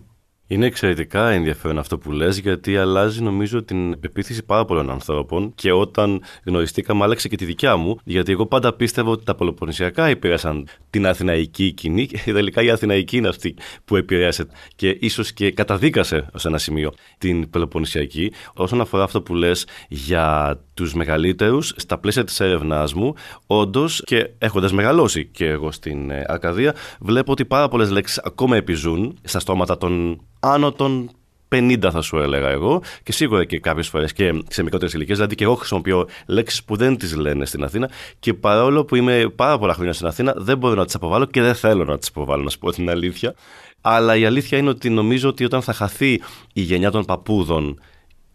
Είναι 0.51 0.65
εξαιρετικά 0.65 1.29
ενδιαφέρον 1.29 1.77
αυτό 1.77 1.97
που 1.97 2.11
λες 2.11 2.37
γιατί 2.37 2.77
αλλάζει 2.77 3.21
νομίζω 3.21 3.63
την 3.63 3.99
πεποίθηση 3.99 4.43
πάρα 4.43 4.65
πολλών 4.65 4.89
ανθρώπων 4.89 5.51
και 5.55 5.71
όταν 5.71 6.21
γνωριστήκαμε 6.45 7.03
άλλαξε 7.03 7.27
και 7.27 7.35
τη 7.35 7.45
δικιά 7.45 7.75
μου 7.75 7.99
γιατί 8.03 8.31
εγώ 8.31 8.45
πάντα 8.45 8.73
πίστευα 8.73 9.09
ότι 9.09 9.25
τα 9.25 9.35
Πελοποννησιακά 9.35 10.05
επηρέασαν 10.05 10.67
την 10.89 11.07
αθηναϊκή 11.07 11.71
κοινή 11.71 12.05
και 12.25 12.33
τελικά 12.33 12.61
η 12.61 12.69
αθηναϊκή 12.69 13.17
είναι 13.17 13.27
αυτή 13.27 13.55
που 13.85 13.95
επηρέασε 13.95 14.45
και 14.75 14.97
ίσως 14.99 15.33
και 15.33 15.51
καταδίκασε 15.51 16.27
ως 16.33 16.45
ένα 16.45 16.57
σημείο 16.57 16.93
την 17.17 17.49
Πελοποννησιακή. 17.49 18.31
Όσον 18.53 18.81
αφορά 18.81 19.03
αυτό 19.03 19.21
που 19.21 19.35
λες 19.35 19.67
για 19.87 20.59
τους 20.73 20.93
μεγαλύτερους 20.93 21.73
στα 21.75 21.97
πλαίσια 21.97 22.23
της 22.23 22.39
έρευνάς 22.39 22.93
μου 22.93 23.13
όντως 23.47 24.01
και 24.05 24.29
έχοντας 24.37 24.71
μεγαλώσει 24.71 25.25
και 25.25 25.45
εγώ 25.45 25.71
στην 25.71 26.09
ε, 26.09 26.23
Αρκαδία 26.27 26.75
βλέπω 26.99 27.31
ότι 27.31 27.45
πάρα 27.45 27.67
πολλές 27.67 27.91
λέξεις 27.91 28.17
ακόμα 28.17 28.55
επιζούν 28.55 29.17
στα 29.23 29.39
στόματα 29.39 29.77
των 29.77 30.21
άνω 30.39 30.71
των 30.71 31.09
50 31.55 31.89
θα 31.91 32.01
σου 32.01 32.17
έλεγα 32.17 32.49
εγώ 32.49 32.81
και 33.03 33.11
σίγουρα 33.11 33.45
και 33.45 33.59
κάποιες 33.59 33.87
φορές 33.87 34.13
και 34.13 34.43
σε 34.49 34.63
μικρότερες 34.63 34.93
ηλικίες. 34.93 35.17
Δηλαδή 35.17 35.35
και 35.35 35.43
εγώ 35.43 35.55
χρησιμοποιώ 35.55 36.07
λέξεις 36.25 36.63
που 36.63 36.75
δεν 36.75 36.97
τις 36.97 37.15
λένε 37.15 37.45
στην 37.45 37.63
Αθήνα 37.63 37.89
και 38.19 38.33
παρόλο 38.33 38.85
που 38.85 38.95
είμαι 38.95 39.31
πάρα 39.35 39.57
πολλά 39.57 39.73
χρόνια 39.73 39.93
στην 39.93 40.07
Αθήνα 40.07 40.33
δεν 40.37 40.57
μπορώ 40.57 40.75
να 40.75 40.85
τις 40.85 40.95
αποβάλω 40.95 41.25
και 41.25 41.41
δεν 41.41 41.55
θέλω 41.55 41.83
να 41.83 41.97
τις 41.97 42.07
αποβάλω, 42.07 42.43
να 42.43 42.49
σου 42.49 42.59
πω 42.59 42.71
την 42.71 42.89
αλήθεια. 42.89 43.35
Αλλά 43.81 44.15
η 44.15 44.25
αλήθεια 44.25 44.57
είναι 44.57 44.69
ότι 44.69 44.89
νομίζω 44.89 45.29
ότι 45.29 45.45
όταν 45.45 45.61
θα 45.61 45.73
χαθεί 45.73 46.21
η 46.53 46.61
γενιά 46.61 46.91
των 46.91 47.05
παππούδων 47.05 47.79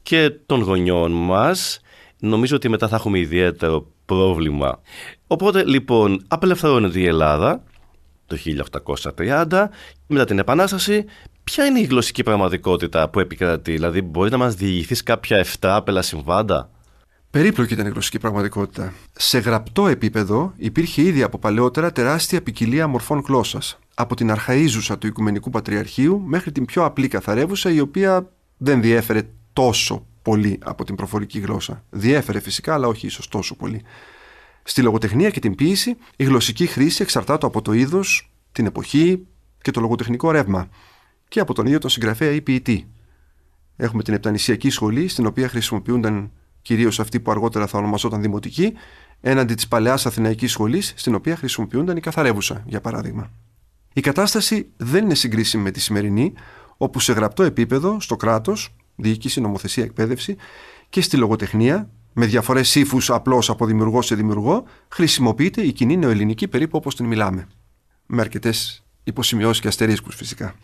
και 0.03 0.31
των 0.47 0.61
γονιών 0.63 1.13
μας, 1.13 1.81
νομίζω 2.19 2.57
ότι 2.57 2.69
μετά 2.69 2.89
θα 2.89 2.97
έχουμε 2.97 3.19
ιδιαίτερο 3.19 3.87
πρόβλημα. 4.07 4.81
Οπότε 5.27 5.65
λοιπόν 5.65 6.25
απελευθερώνεται 6.29 7.01
η 7.01 7.07
Ελλάδα 7.07 7.63
το 8.27 8.37
1830, 9.17 9.65
μετά 10.07 10.25
την 10.25 10.39
Επανάσταση 10.39 11.05
Ποια 11.55 11.67
είναι 11.67 11.81
η 11.81 11.85
γλωσσική 11.85 12.23
πραγματικότητα 12.23 13.09
που 13.09 13.21
επικρατεί, 13.21 13.73
δηλαδή 13.73 14.03
μπορείς 14.03 14.31
να 14.31 14.39
μας 14.39 14.55
διηγηθείς 14.55 15.03
κάποια 15.03 15.47
άπελα 15.61 16.03
συμβάντα; 16.03 16.71
Περίπλοκη 17.31 17.73
ήταν 17.73 17.87
η 17.87 17.91
γλωσσική 17.91 18.19
πραγματικότητα. 18.19 18.93
Σε 19.13 19.39
γραπτό 19.39 19.87
επίπεδο 19.87 20.53
υπήρχε 20.57 21.03
ήδη 21.03 21.23
από 21.23 21.39
παλαιότερα 21.39 21.93
τεράστια 21.93 22.43
ποικιλία 22.43 22.87
μορφών 22.87 23.23
γλώσσας. 23.27 23.79
Από 23.95 24.15
την 24.17 24.31
αρχαίζουσα 24.31 24.99
του 24.99 25.07
Οικουμενικού 25.07 25.51
Πατριαρχείου 25.51 26.23
μέχρι 26.25 26.53
την 26.53 26.65
πιο 26.65 26.85
απλή 26.85 27.09
καθαρεύουσα, 27.09 27.71
η 27.71 27.81
οποία 27.81 28.31
δεν 28.57 28.81
διέφερε 28.81 29.23
τόσο 29.53 30.07
πολύ 30.23 30.59
από 30.65 30.85
την 30.85 30.95
προφορική 30.95 31.39
γλώσσα. 31.39 31.85
Διέφερε 31.91 32.41
φυσικά, 32.41 32.75
αλλά 32.75 32.87
όχι 32.87 33.07
ίσως 33.07 33.29
τόσο 33.29 33.57
πολύ. 33.57 33.83
Στη 34.63 34.83
λογοτεχνία 34.83 35.31
και 35.31 35.41
την 35.41 35.55
ποίηση, 35.55 35.97
η 36.17 36.25
γλωσσική 36.25 36.67
χρήση 36.67 37.03
εξαρτάται 37.03 37.47
από 37.47 37.63
το 37.63 37.73
είδος, 37.73 38.31
την 38.53 38.67
εποχή 38.67 39.27
και 39.63 39.71
το 39.71 39.81
λογοτεχνικό 39.81 40.31
ρεύμα 40.31 40.69
και 41.35 41.41
από 41.41 41.55
τον 41.55 41.67
ίδιο 41.67 41.79
τον 41.79 41.91
συγγραφέα 41.91 42.31
ή 42.31 42.41
ποιητή. 42.41 42.87
Έχουμε 43.77 44.03
την 44.03 44.15
Επτανησιακή 44.15 44.71
Σχολή, 44.71 45.09
στην 45.09 45.27
οποία 45.27 45.49
χρησιμοποιούνταν 45.49 46.31
κυρίως 46.63 47.01
αυτή 47.01 47.21
που 47.21 47.31
αργότερα 47.31 47.67
θα 47.67 47.79
ονομαζόταν 47.79 48.23
Δημοτική, 48.23 48.73
έναντι 49.21 49.55
της 49.55 49.69
παλαιάς 49.69 50.07
Αθηναϊκής 50.07 50.53
Σχολής, 50.53 50.93
στην 50.97 51.15
οποία 51.15 51.37
χρησιμοποιούνταν 51.37 51.97
η 51.97 52.01
Καθαρεύουσα, 52.01 52.63
για 52.67 52.81
παράδειγμα. 52.81 53.31
Η 53.93 54.01
κατάσταση 54.01 54.71
δεν 54.77 55.05
είναι 55.05 55.15
συγκρίσιμη 55.15 55.63
με 55.63 55.71
τη 55.71 55.81
σημερινή, 55.81 56.33
όπου 56.77 57.01
σε 57.01 57.13
γραπτό 57.13 57.43
επίπεδο, 57.43 58.01
στο 58.01 58.17
κράτος, 58.17 58.75
διοίκηση, 58.97 59.41
νομοθεσία, 59.41 59.85
εκπαίδευση 59.85 60.37
και 60.89 61.01
στη 61.01 61.17
λογοτεχνία, 61.17 61.91
με 62.13 62.27
διαφορές 62.27 62.75
ύφους 62.75 63.11
απλώς 63.11 63.51
από 63.51 63.67
δημιουργό 63.67 64.03
σε 64.03 64.15
δημιουργό, 64.15 64.65
χρησιμοποιείται 64.89 65.63
η 65.63 65.73
κοινή 65.73 65.97
νεοελληνική 65.97 66.49
περίπου 66.49 66.77
όπως 66.77 66.97
την 66.97 67.07
μιλάμε. 67.07 67.49
Με 68.07 68.21
αρκετές 68.21 68.85
υποσημειώσεις 69.05 69.61
και 69.61 69.69
αστερίσκους 69.69 70.15
φυσικά. 70.15 70.55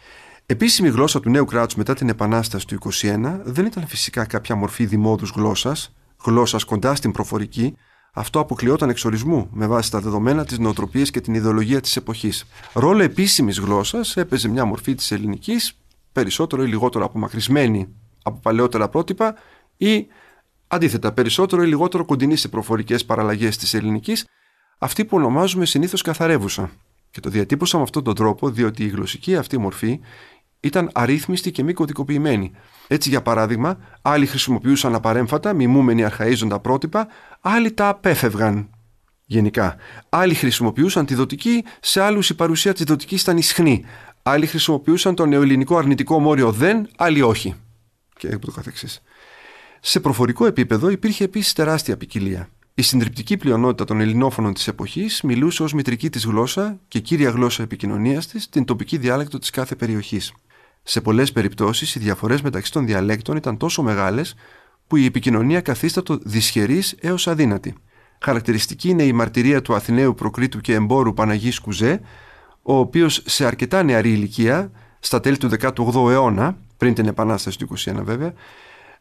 Επίσημη 0.51 0.89
γλώσσα 0.89 1.21
του 1.21 1.31
νέου 1.31 1.45
κράτους 1.45 1.75
μετά 1.75 1.95
την 1.95 2.09
Επανάσταση 2.09 2.67
του 2.67 2.79
1921 3.01 3.41
δεν 3.43 3.67
ήταν 3.67 3.87
φυσικά 3.87 4.25
κάποια 4.25 4.55
μορφή 4.55 4.87
δημόδους 4.87 5.31
γλώσσας, 5.31 5.95
γλώσσας 6.25 6.65
κοντά 6.65 6.95
στην 6.95 7.13
προφορική, 7.13 7.77
αυτό 8.13 8.41
αποκλειόταν 8.41 8.89
εξορισμού 8.89 9.49
με 9.53 9.67
βάση 9.67 9.91
τα 9.91 10.01
δεδομένα 10.01 10.45
τη 10.45 10.61
νοοτροπία 10.61 11.03
και 11.03 11.21
την 11.21 11.35
ιδεολογία 11.35 11.81
της 11.81 11.97
εποχής. 11.97 12.45
Ρόλο 12.73 13.03
επίσημης 13.03 13.59
γλώσσας 13.59 14.17
έπαιζε 14.17 14.49
μια 14.49 14.65
μορφή 14.65 14.95
της 14.95 15.11
ελληνικής, 15.11 15.79
περισσότερο 16.13 16.63
ή 16.63 16.67
λιγότερο 16.67 17.05
απομακρυσμένη 17.05 17.89
από 18.23 18.39
παλαιότερα 18.43 18.89
πρότυπα 18.89 19.35
ή 19.77 20.07
αντίθετα 20.67 21.13
περισσότερο 21.13 21.63
ή 21.63 21.67
λιγότερο 21.67 22.05
κοντινή 22.05 22.37
σε 22.37 22.49
προφορικές 22.49 23.05
παραλλαγές 23.05 23.57
της 23.57 23.75
ελληνικής, 23.75 24.27
αυτή 24.79 25.05
που 25.05 25.17
ονομάζουμε 25.17 25.67
συνήθως 25.67 26.03
καθαρεύουσα. 26.03 26.71
Και 27.11 27.21
το 27.21 27.31
διατύπωσα 27.31 27.77
με 27.77 27.83
αυτόν 27.83 28.05
τον 28.05 28.15
τρόπο 28.15 28.51
διότι 28.51 28.85
η 28.85 28.89
γλωσσική 28.89 29.37
αυτή 29.37 29.59
μορφή 29.59 30.01
ήταν 30.61 30.91
αρρύθμιστη 30.95 31.51
και 31.51 31.63
μη 31.63 31.73
κωδικοποιημένη. 31.73 32.53
Έτσι, 32.87 33.09
για 33.09 33.23
παράδειγμα, 33.23 33.79
άλλοι 34.03 34.27
χρησιμοποιούσαν 34.27 34.95
απαρέμφατα, 34.95 35.53
μιμούμενοι 35.53 36.05
αρχαίζοντα 36.05 36.61
πρότυπα, 36.61 37.09
άλλοι 37.41 37.73
τα 37.73 37.89
απέφευγαν. 37.89 38.71
Γενικά. 39.27 39.77
Άλλοι 40.09 40.35
χρησιμοποιούσαν 40.35 41.07
τη 41.07 41.15
δοτική, 41.15 41.65
σε 41.81 42.01
άλλους 42.01 42.31
η 42.31 42.35
παρουσία 42.35 42.73
της 42.73 42.85
δοτικής 42.85 43.23
ήταν 43.23 43.37
ισχνή. 43.37 43.85
Άλλοι 44.23 44.47
χρησιμοποιούσαν 44.47 45.15
το 45.15 45.27
νεοελληνικό 45.27 45.77
αρνητικό 45.77 46.21
μόριο 46.21 46.53
δεν, 46.53 46.89
άλλοι 46.97 47.23
όχι. 47.23 47.55
Και 48.17 48.35
ούτω 48.35 48.51
καθεξής. 48.51 49.03
Σε 49.81 50.01
προφορικό 50.01 50.47
επίπεδο 50.47 50.91
υπήρχε 50.91 51.25
επίσης 51.25 51.53
τεράστια 51.53 51.97
ποικιλία. 51.97 52.49
Η 52.75 52.83
συντριπτική 52.83 53.37
πλειονότητα 53.37 53.85
των 53.85 54.01
ελληνόφωνων 54.01 54.55
της 54.55 54.69
εποχής 54.69 55.23
μιλούσε 55.23 55.63
ως 55.63 55.73
μητρική 55.73 56.11
της 56.11 56.25
γλώσσα 56.25 56.81
και 56.89 56.99
κύρια 56.99 57.31
γλώσσα 57.31 57.63
επικοινωνίας 57.63 58.27
της 58.27 58.49
την 58.49 58.65
τοπική 58.65 58.97
διάλεκτο 58.97 59.39
της 59.39 59.51
κάθε 59.51 59.75
περιοχής. 59.75 60.33
Σε 60.83 61.01
πολλές 61.01 61.33
περιπτώσεις, 61.33 61.95
οι 61.95 61.99
διαφορές 61.99 62.43
μεταξύ 62.43 62.73
των 62.73 62.87
διαλέκτων 62.87 63.37
ήταν 63.37 63.57
τόσο 63.57 63.83
μεγάλες 63.83 64.35
που 64.87 64.97
η 64.97 65.05
επικοινωνία 65.05 65.61
καθίστατο 65.61 66.19
δυσχερής 66.23 66.97
έως 67.01 67.27
αδύνατη. 67.27 67.75
Χαρακτηριστική 68.21 68.89
είναι 68.89 69.03
η 69.03 69.13
μαρτυρία 69.13 69.63
του 69.63 69.75
Αθηναίου 69.75 70.15
Προκρίτου 70.15 70.61
και 70.61 70.75
εμπόρου 70.75 71.15
Παναγής 71.15 71.59
Κουζέ, 71.59 72.01
ο 72.63 72.79
οποίος 72.79 73.23
σε 73.27 73.47
αρκετά 73.47 73.83
νεαρή 73.83 74.13
ηλικία, 74.13 74.71
στα 75.01 75.21
τέλη 75.21 75.37
του 75.37 75.51
18ου 75.61 76.11
αιώνα, 76.11 76.57
πριν 76.77 76.95
την 76.95 77.07
Επανάσταση 77.07 77.59
του 77.59 77.69
21 77.79 78.01
βέβαια, 78.03 78.33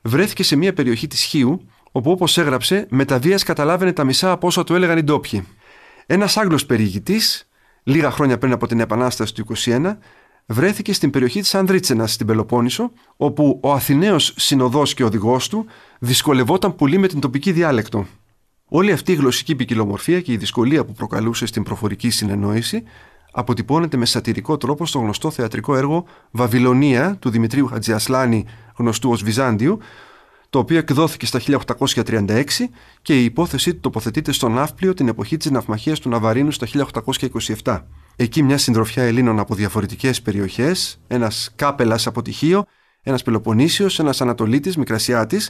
βρέθηκε 0.01 0.43
σε 0.43 0.55
μια 0.55 0.73
περιοχή 0.73 1.07
της 1.07 1.21
Χίου, 1.21 1.67
όπου 1.91 2.11
όπως 2.11 2.37
έγραψε, 2.37 2.87
με 2.89 3.05
τα 3.05 3.19
βίας 3.19 3.43
καταλάβαινε 3.43 3.93
τα 3.93 4.03
μισά 4.03 4.31
από 4.31 4.47
όσα 4.47 4.63
του 4.63 4.75
έλεγαν 4.75 4.97
οι 4.97 5.03
ντόπιοι. 5.03 5.47
Ένας 6.05 6.37
Άγγλος 6.37 6.65
περιηγητής, 6.65 7.49
λίγα 7.83 8.11
χρόνια 8.11 8.37
πριν 8.37 8.51
από 8.51 8.67
την 8.67 8.79
Επανάσταση 8.79 9.33
του 9.33 9.45
21, 9.65 9.97
βρέθηκε 10.49 10.93
στην 10.93 11.09
περιοχή 11.09 11.41
της 11.41 11.55
Ανδρίτσενας 11.55 12.13
στην 12.13 12.27
Πελοπόννησο, 12.27 12.91
όπου 13.17 13.59
ο 13.63 13.71
Αθηναίος 13.73 14.33
συνοδός 14.37 14.93
και 14.93 15.03
οδηγός 15.03 15.47
του 15.49 15.65
δυσκολευόταν 15.99 16.75
πολύ 16.75 16.97
με 16.97 17.07
την 17.07 17.19
τοπική 17.19 17.51
διάλεκτο. 17.51 18.05
Όλη 18.65 18.91
αυτή 18.91 19.11
η 19.11 19.15
γλωσσική 19.15 19.55
ποικιλομορφία 19.55 20.21
και 20.21 20.31
η 20.31 20.37
δυσκολία 20.37 20.85
που 20.85 20.93
προκαλούσε 20.93 21.45
στην 21.45 21.63
προφορική 21.63 22.09
συνεννόηση 22.09 22.83
αποτυπώνεται 23.31 23.97
με 23.97 24.05
σατυρικό 24.05 24.57
τρόπο 24.57 24.85
στο 24.85 24.99
γνωστό 24.99 25.31
θεατρικό 25.31 25.75
έργο 25.75 26.05
Βαβυλωνία 26.31 27.15
του 27.19 27.29
Δημητρίου 27.29 27.67
Χατζιασλάνη, 27.67 28.45
γνωστού 28.77 29.09
ως 29.09 29.23
Βυζάντιου, 29.23 29.79
το 30.49 30.59
οποίο 30.59 30.77
εκδόθηκε 30.77 31.25
στα 31.25 31.39
1836 31.39 32.43
και 33.01 33.21
η 33.21 33.23
υπόθεσή 33.23 33.73
του 33.73 33.79
τοποθετείται 33.79 34.31
στον 34.31 34.53
Ναύπλιο 34.53 34.93
την 34.93 35.07
εποχή 35.07 35.37
της 35.37 35.51
ναυμαχίας 35.51 35.99
του 35.99 36.09
Ναβαρίνου 36.09 36.51
στα 36.51 36.67
1827. 37.63 37.79
Εκεί 38.21 38.43
μια 38.43 38.57
συντροφιά 38.57 39.03
Ελλήνων 39.03 39.39
από 39.39 39.55
διαφορετικές 39.55 40.21
περιοχές, 40.21 40.99
ένας 41.07 41.51
κάπελας 41.55 42.07
από 42.07 42.21
τυχείο, 42.21 42.65
ένας 43.03 43.23
Πελοποννήσιος, 43.23 43.99
ένας 43.99 44.21
Ανατολίτης, 44.21 44.77
Μικρασιάτης, 44.77 45.49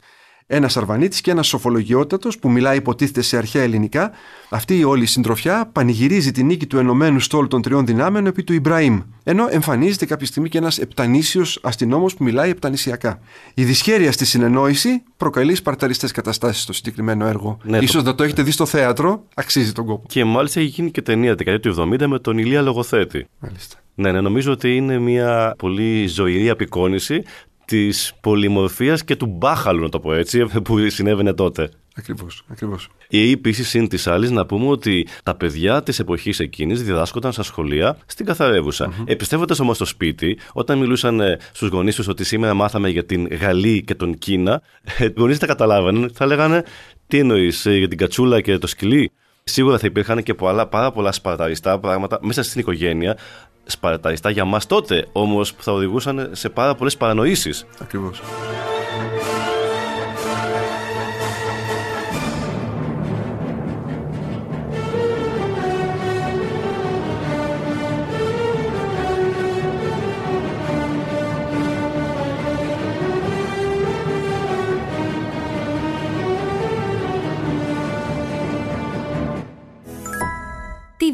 ένας 0.51 0.77
Αρβανίτης 0.77 1.21
και 1.21 1.31
ένας 1.31 1.47
Σοφολογιότατος 1.47 2.39
που 2.39 2.49
μιλάει 2.49 2.77
υποτίθεται 2.77 3.21
σε 3.21 3.37
αρχαία 3.37 3.63
ελληνικά. 3.63 4.11
Αυτή 4.49 4.77
η 4.77 4.83
όλη 4.83 5.05
συντροφιά 5.05 5.69
πανηγυρίζει 5.71 6.31
τη 6.31 6.43
νίκη 6.43 6.67
του 6.67 6.77
Ενωμένου 6.77 7.19
Στόλου 7.19 7.47
των 7.47 7.61
Τριών 7.61 7.85
Δυνάμεων 7.85 8.25
επί 8.25 8.43
του 8.43 8.53
Ιμπραήμ. 8.53 9.01
Ενώ 9.23 9.47
εμφανίζεται 9.49 10.05
κάποια 10.05 10.25
στιγμή 10.25 10.49
και 10.49 10.57
ένας 10.57 10.77
επτανήσιος 10.77 11.59
αστυνόμος 11.63 12.13
που 12.13 12.23
μιλάει 12.23 12.49
επτανησιακά. 12.49 13.19
Η 13.53 13.63
δυσχέρεια 13.63 14.11
στη 14.11 14.25
συνεννόηση 14.25 15.03
προκαλεί 15.17 15.55
σπαρταριστές 15.55 16.11
καταστάσεις 16.11 16.61
στο 16.61 16.73
συγκεκριμένο 16.73 17.25
έργο. 17.25 17.57
Ναι, 17.63 17.85
σω 17.85 18.01
δεν 18.01 18.15
το 18.15 18.23
έχετε 18.23 18.41
δει 18.41 18.51
στο 18.51 18.65
θέατρο, 18.65 19.23
αξίζει 19.33 19.71
τον 19.71 19.85
κόπο. 19.85 20.05
Και 20.07 20.25
μάλιστα 20.25 20.59
έχει 20.59 20.69
γίνει 20.69 20.91
και 20.91 21.01
ταινία 21.01 21.35
δεκαετία 21.35 21.71
του 21.71 21.95
70 21.99 22.05
με 22.07 22.19
τον 22.19 22.37
Ηλία 22.37 22.61
Λογοθέτη. 22.61 23.25
Μάλιστα. 23.39 23.77
Ναι, 23.95 24.11
ναι, 24.11 24.21
νομίζω 24.21 24.51
ότι 24.51 24.75
είναι 24.75 24.99
μια 24.99 25.55
πολύ 25.57 26.07
ζωηρή 26.07 26.49
απεικόνηση 26.49 27.23
της 27.69 28.13
πολυμορφίας 28.21 29.03
και 29.03 29.15
του 29.15 29.25
μπάχαλου, 29.25 29.81
να 29.81 29.89
το 29.89 29.99
πω 29.99 30.13
έτσι, 30.13 30.45
που 30.63 30.89
συνέβαινε 30.89 31.33
τότε. 31.33 31.69
Ακριβώς, 31.95 32.43
ακριβώς. 32.47 32.89
Ή 33.09 33.31
επίση 33.31 33.77
είναι 33.77 33.87
της 33.87 34.07
άλλης 34.07 34.31
να 34.31 34.45
πούμε 34.45 34.67
ότι 34.67 35.07
τα 35.23 35.35
παιδιά 35.35 35.83
της 35.83 35.99
εποχής 35.99 36.39
εκείνης 36.39 36.83
διδάσκονταν 36.83 37.31
στα 37.31 37.43
σχολεία 37.43 37.97
στην 38.05 38.25
καθαρεύουσα. 38.25 38.89
Mm-hmm. 38.89 39.03
Επιστρέφοντας 39.05 39.59
όμως 39.59 39.75
στο 39.75 39.85
σπίτι, 39.85 40.37
όταν 40.53 40.77
μιλούσαν 40.77 41.21
στους 41.51 41.69
γονείς 41.69 41.95
τους 41.95 42.07
ότι 42.07 42.23
σήμερα 42.23 42.53
μάθαμε 42.53 42.89
για 42.89 43.05
την 43.05 43.27
Γαλλία 43.27 43.79
και 43.79 43.95
τον 43.95 44.17
Κίνα, 44.17 44.61
οι 44.99 45.13
γονείς 45.17 45.37
τα 45.37 45.45
καταλάβαιναν, 45.45 46.11
θα 46.13 46.25
λέγανε 46.25 46.63
τι 47.07 47.17
εννοείς 47.17 47.65
για 47.69 47.87
την 47.87 47.97
κατσούλα 47.97 48.41
και 48.41 48.57
το 48.57 48.67
σκυλί; 48.67 49.11
Σίγουρα 49.49 49.77
θα 49.77 49.87
υπήρχαν 49.87 50.23
και 50.23 50.33
πολλά, 50.33 50.67
πάρα 50.67 50.91
πολλά 50.91 51.11
σπαρταριστά 51.11 51.79
πράγματα 51.79 52.19
μέσα 52.21 52.43
στην 52.43 52.59
οικογένεια, 52.61 53.17
σπαρταριστά 53.65 54.29
για 54.29 54.45
μας 54.45 54.65
τότε, 54.65 55.07
όμως 55.11 55.53
που 55.53 55.63
θα 55.63 55.71
οδηγούσαν 55.71 56.29
σε 56.31 56.49
πάρα 56.49 56.75
πολλές 56.75 56.97
παρανοήσεις. 56.97 57.65
Ακριβώς. 57.81 58.21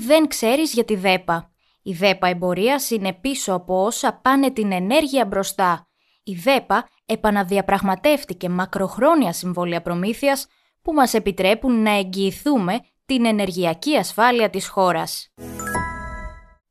Δεν 0.05 0.27
ξέρεις 0.27 0.73
για 0.73 0.85
τη 0.85 0.95
ΔΕΠΑ. 0.95 1.51
Η 1.81 1.93
ΔΕΠΑ 1.93 2.27
εμπορίας 2.27 2.89
είναι 2.89 3.13
πίσω 3.13 3.53
από 3.53 3.85
όσα 3.85 4.19
πάνε 4.23 4.51
την 4.51 4.71
ενέργεια 4.71 5.25
μπροστά. 5.25 5.87
Η 6.23 6.33
ΔΕΠΑ 6.33 6.87
επαναδιαπραγματεύτηκε 7.05 8.49
μακροχρόνια 8.49 9.33
συμβόλαια 9.33 9.81
προμήθειας 9.81 10.47
που 10.81 10.93
μας 10.93 11.13
επιτρέπουν 11.13 11.81
να 11.81 11.97
εγγυηθούμε 11.97 12.79
την 13.05 13.25
ενεργειακή 13.25 13.95
ασφάλεια 13.95 14.49
της 14.49 14.67
χώρας. 14.67 15.33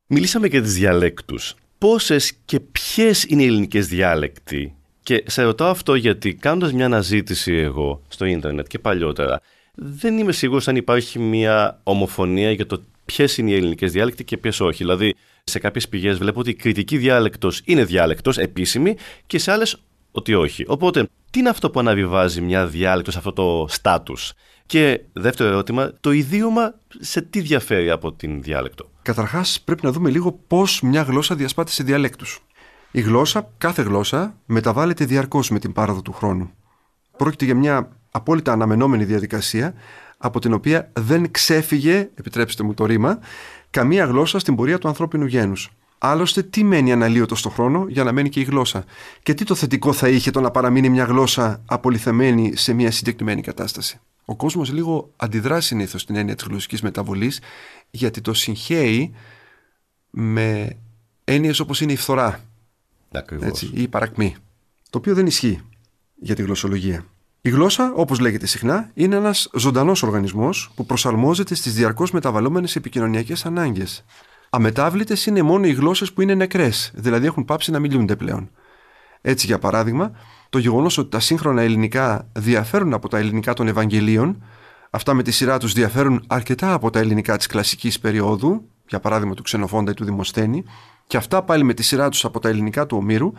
Μιλήσαμε 0.07 0.47
για 0.47 0.63
τις 0.63 0.75
διαλέκτους. 0.75 1.55
Πόσες 1.79 2.33
και 2.45 2.61
ποιες 2.61 3.25
είναι 3.25 3.43
οι 3.43 3.47
ελληνικές 3.47 3.87
διάλεκτοι; 3.87 4.77
Και 5.03 5.25
σε 5.27 5.43
ρωτάω 5.43 5.71
αυτό 5.71 5.95
γιατί 5.95 6.35
κάνοντας 6.35 6.73
μια 6.73 6.85
αναζήτηση 6.85 7.53
εγώ 7.53 8.03
στο 8.09 8.25
ίντερνετ 8.25 8.67
και 8.67 8.79
παλιότερα, 8.79 9.41
δεν 9.75 10.19
είμαι 10.19 10.33
σίγουρος 10.33 10.69
αν 10.69 10.77
υπάρχει 10.77 11.19
μια 11.19 11.81
ομοφωνία 11.83 12.51
για 12.51 12.67
το 12.67 12.85
ποιες 13.05 13.39
είναι 13.39 13.51
οι 13.51 13.55
ελληνικές 13.55 13.93
διάλεκτοι 13.93 14.25
και 14.25 14.37
ποιες 14.37 14.61
όχι. 14.61 14.77
Δηλαδή, 14.77 15.15
σε 15.45 15.59
κάποιες 15.59 15.89
πηγές 15.89 16.19
βλέπω 16.19 16.41
ότι 16.41 16.51
η 16.51 16.55
κριτική 16.55 16.97
διάλεκτος 16.97 17.63
είναι 17.65 17.85
διάλεκτος, 17.85 18.39
επίσημη, 18.39 18.97
και 19.27 19.39
σε 19.39 19.53
άλλες 19.53 19.83
ότι 20.11 20.35
όχι. 20.35 20.65
Οπότε, 20.67 21.09
τι 21.31 21.39
είναι 21.39 21.49
αυτό 21.49 21.71
που 21.71 21.81
αναβιβάζει 21.81 22.41
μια 22.41 22.67
διάλεκτος 22.67 23.13
σε 23.13 23.19
αυτό 23.19 23.33
το 23.33 23.67
στάτους; 23.69 24.33
Και 24.67 25.01
δεύτερο 25.13 25.49
ερώτημα, 25.49 25.93
το 26.01 26.11
ιδίωμα 26.11 26.75
σε 27.01 27.21
τι 27.21 27.41
διαφέρει 27.41 27.91
από 27.91 28.13
την 28.13 28.43
διάλεκτο; 28.43 28.91
Καταρχάς, 29.03 29.61
πρέπει 29.65 29.85
να 29.85 29.93
δούμε 29.93 30.11
λίγο 30.11 30.33
πώς 30.47 30.81
μια 30.81 31.03
γλώσσα 31.03 31.35
διασπάται 31.35 31.71
σε 31.71 31.83
διαλέκτους. 31.83 32.41
Η 32.91 33.01
γλώσσα, 33.01 33.53
κάθε 33.59 33.83
γλώσσα, 33.83 34.37
μεταβάλλεται 34.47 35.05
διαρκώς 35.05 35.51
με 35.51 35.59
την 35.59 35.73
πάραδο 35.73 36.03
του 36.03 36.13
χρόνου. 36.13 36.51
Πρόκειται 37.17 37.45
για 37.45 37.55
μια 37.55 37.97
απόλυτα 38.11 38.53
αναμενόμενη 38.53 39.05
διαδικασία 39.05 39.75
από 40.25 40.39
την 40.39 40.53
οποία 40.53 40.91
δεν 40.93 41.31
ξέφυγε, 41.31 42.09
επιτρέψτε 42.15 42.63
μου 42.63 42.75
το 42.75 42.85
ρήμα, 42.85 43.19
καμία 43.71 44.05
γλώσσα 44.05 44.39
στην 44.39 44.55
πορεία 44.55 44.79
του 44.79 44.89
ανθρώπινου 44.89 45.27
γένους. 45.27 45.71
Άλλωστε, 45.99 46.43
τι 46.43 46.65
μένει 46.65 46.93
αναλύωτος 46.93 47.39
στο 47.39 47.49
χρόνο 47.49 47.87
για 47.89 48.05
να 48.05 48.13
μένει 48.13 48.29
και 48.29 48.41
η 48.41 48.43
γλώσσα; 48.43 48.85
Και 49.23 49.35
τι 49.35 49.45
το 49.45 49.55
θετικό 49.55 49.93
θα 49.93 50.09
είχε 50.09 50.31
το 50.31 50.41
να 50.41 50.51
παραμείνει 50.51 50.89
μια 50.89 51.05
γλώσσα 51.05 51.63
απολυθεμένη 51.67 52.57
σε 52.57 52.73
μια 52.73 52.91
συγκεκριμένη 52.91 53.43
κατάσταση; 53.43 54.01
Ο 54.25 54.37
κόσμος 54.37 54.73
λίγο 54.73 55.13
αντιδρά 55.17 55.61
συνήθως 55.61 56.01
στην 56.01 56.17
έννοια 56.17 56.35
της 56.35 56.45
γλωσσικής 56.45 56.83
μεταβολής, 56.83 57.41
γιατί 57.91 58.21
το 58.21 58.35
συγχαίει 58.35 59.15
με 60.11 60.77
έννοιες 61.25 61.61
όπως 61.61 61.81
είναι 61.81 61.93
η 61.93 61.97
φθορά 61.97 62.41
έτσι, 63.41 63.71
ή 63.75 63.83
η 63.83 63.89
παρακμή. 63.89 64.37
Το 64.91 64.99
οποίο 64.99 65.15
δεν 65.15 65.27
ισχύει 65.27 65.61
για 66.15 66.35
τη 66.35 66.43
γλωσσολογία. 66.43 67.05
Η 67.47 67.51
γλώσσα, 67.51 67.93
όπως 67.95 68.19
λέγεται 68.19 68.47
συχνά, 68.47 68.91
είναι 68.95 69.17
ένας 69.17 69.49
ζωντανός 69.55 70.03
οργανισμός 70.03 70.71
που 70.75 70.87
προσαρμόζεται 70.87 71.55
στις 71.55 71.75
διαρκώς 71.75 72.11
μεταβαλλόμενες 72.11 72.77
επικοινωνιακές 72.77 73.47
ανάγκες. 73.47 74.05
Αμετάβλητες 74.51 75.27
είναι 75.27 75.43
μόνο 75.43 75.67
οι 75.67 75.73
γλώσσες 75.73 76.13
που 76.13 76.23
είναι 76.23 76.35
νεκρές, 76.35 76.91
δηλαδή 76.95 77.27
έχουν 77.27 77.45
πάψει 77.45 77.71
να 77.71 77.79
μιλούνται 77.79 78.17
πλέον. 78.17 78.51
Έτσι, 79.21 79.47
για 79.47 79.59
παράδειγμα, 79.59 80.13
το 80.49 80.59
γεγονός 80.59 80.99
ότι 80.99 81.11
τα 81.11 81.21
σύγχρονα 81.21 81.63
ελληνικά 81.63 82.29
διαφέρουν 82.33 82.95
από 82.95 83.09
τα 83.09 83.19
ελληνικά 83.19 83.53
των 83.53 83.69
Ευαγγελίων, 83.69 84.43
αυτά 84.91 85.15
με 85.15 85.23
τη 85.23 85.31
σειρά 85.31 85.59
τους 85.59 85.73
διαφέρουν 85.73 86.25
αρκετά 86.27 86.73
από 86.73 86.91
τα 86.91 86.99
ελληνικά 86.99 87.37
της 87.37 87.47
κλασικής 87.47 88.01
περίοδου, 88.01 88.69
για 88.89 89.01
παράδειγμα 89.01 89.35
του 89.35 89.43
Ξενοφόντα 89.43 89.91
ή 89.91 89.95
του 89.95 90.05
Δημοσθένη, 90.05 90.65
και 91.07 91.17
αυτά 91.17 91.43
πάλι 91.43 91.65
με 91.65 91.75
τη 91.75 91.83
σειρά 91.83 92.09
τους 92.09 92.25
από 92.25 92.41
τα 92.41 92.49
ελληνικά 92.49 92.87
του 92.87 92.97
Ομήρου, 92.97 93.33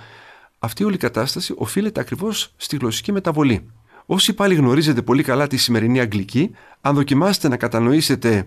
αυτή 0.60 0.84
όλη 0.84 0.96
η 0.96 0.98
κατάσταση 0.98 1.54
οφείλεται 1.58 2.00
ακριβώς 2.00 2.54
στη 2.58 2.78
γλωσσική 2.78 3.12
μεταβολή. 3.12 3.70
Όσοι 4.06 4.34
πάλι 4.34 4.56
γνωρίζετε 4.56 5.02
πολύ 5.02 5.24
καλά 5.24 5.48
τη 5.48 5.58
σημερινή 5.58 6.00
Αγγλική, 6.00 6.52
αν 6.82 6.96
δοκιμάσετε 6.96 7.48
να 7.48 7.58
κατανοήσετε 7.58 8.46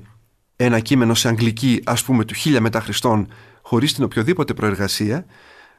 ένα 0.57 0.81
κείμενο 0.81 1.15
σε 1.15 1.29
Αγγλική, 1.29 1.81
ας 1.85 2.05
πούμε, 2.05 2.25
του 2.25 2.35
1000 2.35 2.61
μετά 2.61 2.81
Χριστόν, 2.81 3.29
χωρίς 3.63 3.95
την 3.95 4.05
οποιοδήποτε 4.05 4.55
προεργασία, 4.55 5.27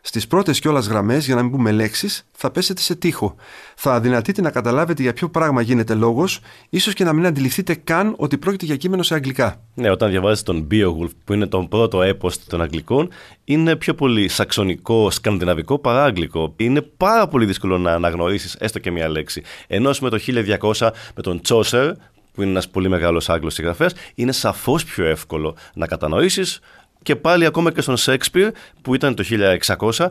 στις 0.02 0.28
πρώτες 0.28 0.60
κιόλας 0.60 0.88
γραμμές, 0.88 1.26
για 1.26 1.36
να 1.36 1.42
μην 1.42 1.52
πούμε 1.52 1.72
λέξεις, 1.72 2.26
θα 2.32 2.52
πέσετε 2.52 2.82
σε 2.82 2.96
τείχο. 2.96 3.36
Θα 3.76 3.94
αδυνατείτε 3.94 4.42
να 4.42 4.52
καταλάβετε 4.52 5.02
για 5.02 5.14
ποιο 5.14 5.30
πράγμα 5.30 5.62
γίνεται 5.62 5.94
λόγος, 5.94 6.40
ίσως 6.70 6.94
και 6.94 7.04
να 7.04 7.14
μην 7.14 7.26
αντιληφθείτε 7.26 7.76
καν 7.76 8.14
ότι 8.18 8.38
πρόκειται 8.38 8.66
για 8.66 8.76
κείμενο 8.76 9.04
σε 9.04 9.14
αγγλικά. 9.14 9.62
Ναι, 9.74 9.90
όταν 9.90 10.10
διαβάζει 10.10 10.44
τον 10.44 10.68
Beowulf, 10.72 11.10
που 11.24 11.34
είναι 11.34 11.48
τον 11.48 11.68
πρώτο 11.68 12.02
έπος 12.02 12.46
των 12.46 12.62
Αγγλικών, 12.62 13.10
είναι 13.44 13.76
πιο 13.76 13.94
πολύ 13.94 14.28
σαξονικό, 14.28 15.12
σκανδιναβικό 15.12 15.80
παρά 15.80 16.04
αγγλικό. 16.04 16.54
Είναι 16.58 16.82
πάρα 16.82 17.28
πολύ 17.28 17.46
δύσκολο 17.46 17.78
να 17.78 17.92
αναγνωρίσεις 17.94 18.56
έστω 18.60 18.80
και 18.80 18.92
μία 18.92 19.10
λέξη. 19.10 19.42
Ενώ 19.68 19.92
με 20.02 20.10
το 20.10 20.18
1200, 20.18 20.92
με 21.16 21.22
τον 21.22 21.42
Chaucer, 21.48 21.92
που 22.34 22.42
είναι 22.42 22.52
ένας 22.52 22.70
πολύ 22.70 22.90
μεγάλος 22.90 23.30
Άγγλος 23.30 23.54
συγγραφέας, 23.54 23.94
είναι 24.16 24.32
σαφώς 24.32 24.84
πιο 24.84 25.06
εύκολο 25.06 25.56
να 25.74 25.88
κατανοήσεις 25.88 26.60
και 27.04 27.16
πάλι 27.16 27.46
ακόμα 27.46 27.72
και 27.72 27.82
στον 27.82 27.98
Σέξπιρ 27.98 28.52
που 28.82 28.96
ήταν 28.96 29.16
το 29.16 29.24
1600 29.66 30.10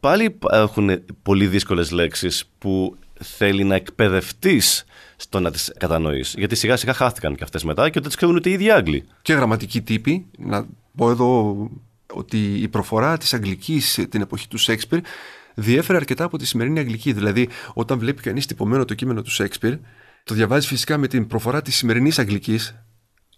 πάλι 0.00 0.24
υπάρχουν 0.24 1.02
πολύ 1.22 1.46
δύσκολες 1.46 1.90
λέξεις 1.90 2.44
που 2.58 2.96
θέλει 3.20 3.64
να 3.64 3.74
εκπαιδευτείς 3.74 4.84
στο 5.16 5.40
να 5.40 5.50
τις 5.50 5.72
κατανοείς. 5.78 6.34
Γιατί 6.36 6.54
σιγά 6.54 6.76
σιγά 6.76 6.94
χάθηκαν 6.94 7.34
και 7.34 7.44
αυτές 7.44 7.64
μετά 7.64 7.90
και 7.90 7.98
ότι 7.98 8.06
τις 8.06 8.16
ξέρουν 8.16 8.36
ούτε 8.36 8.48
οι 8.48 8.52
ίδιοι 8.52 8.70
Άγγλοι. 8.70 9.04
Και 9.22 9.32
γραμματικοί 9.32 9.82
τύποι, 9.82 10.26
να 10.38 10.66
πω 10.96 11.10
εδώ 11.10 11.56
ότι 12.12 12.54
η 12.54 12.68
προφορά 12.68 13.16
της 13.16 13.34
Αγγλικής 13.34 14.06
την 14.08 14.20
εποχή 14.20 14.48
του 14.48 14.58
Σέξπιρ 14.58 15.00
διέφερε 15.54 15.98
αρκετά 15.98 16.24
από 16.24 16.38
τη 16.38 16.46
σημερινή 16.46 16.78
Αγγλική. 16.78 17.12
Δηλαδή, 17.12 17.48
όταν 17.74 17.98
βλέπει 17.98 18.22
κανείς 18.22 18.46
τυπωμένο 18.46 18.84
το 18.84 18.94
κείμενο 18.94 19.22
του 19.22 19.30
Σέξπιρ, 19.30 19.74
το 20.24 20.34
διαβάζει 20.34 20.66
φυσικά 20.66 20.98
με 20.98 21.06
την 21.06 21.26
προφορά 21.26 21.62
της 21.62 21.76
σημερινής 21.76 22.18
Αγγλικής, 22.18 22.74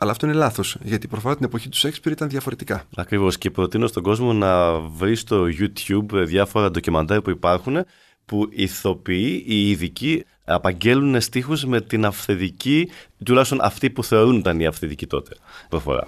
αλλά 0.02 0.10
αυτό 0.10 0.26
είναι 0.26 0.34
λάθος, 0.34 0.76
γιατί 0.82 1.08
προφανώς 1.08 1.36
την 1.36 1.46
εποχή 1.46 1.68
του 1.68 1.76
Σέξπιρ 1.76 2.12
ήταν 2.12 2.28
διαφορετικά. 2.28 2.84
Ακριβώς. 2.96 3.38
Και 3.38 3.50
προτείνω 3.50 3.86
στον 3.86 4.02
κόσμο 4.02 4.32
να 4.32 4.78
βρει 4.80 5.16
στο 5.16 5.44
YouTube 5.44 6.24
διάφορα 6.24 6.70
ντοκιμαντέρ 6.70 7.20
που 7.20 7.30
υπάρχουν 7.30 7.84
που 8.24 8.48
ηθοποιοί, 8.50 9.44
οι 9.46 9.70
ειδικοί, 9.70 10.24
απαγγέλνουν 10.44 11.20
στίχους 11.20 11.64
με 11.64 11.80
την 11.80 12.04
αυθεντική, 12.04 12.88
τουλάχιστον 13.24 13.58
αυτοί 13.62 13.90
που 13.90 14.04
θεωρούν 14.04 14.36
ήταν 14.36 14.60
η 14.60 14.66
αυθεντική 14.66 15.06
τότε 15.06 15.34
προφορά. 15.68 16.06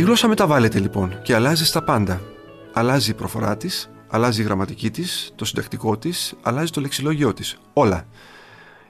Η 0.00 0.02
γλώσσα 0.02 0.28
μεταβάλλεται 0.28 0.78
λοιπόν 0.78 1.22
και 1.22 1.34
αλλάζει 1.34 1.64
στα 1.64 1.82
πάντα. 1.82 2.20
Αλλάζει 2.72 3.10
η 3.10 3.14
προφορά 3.14 3.56
της, 3.56 3.90
αλλάζει 4.08 4.40
η 4.40 4.44
γραμματική 4.44 4.90
της, 4.90 5.32
το 5.34 5.44
συντακτικό 5.44 5.98
της, 5.98 6.34
αλλάζει 6.42 6.70
το 6.70 6.80
λεξιλόγιο 6.80 7.32
της. 7.32 7.58
Όλα. 7.72 8.06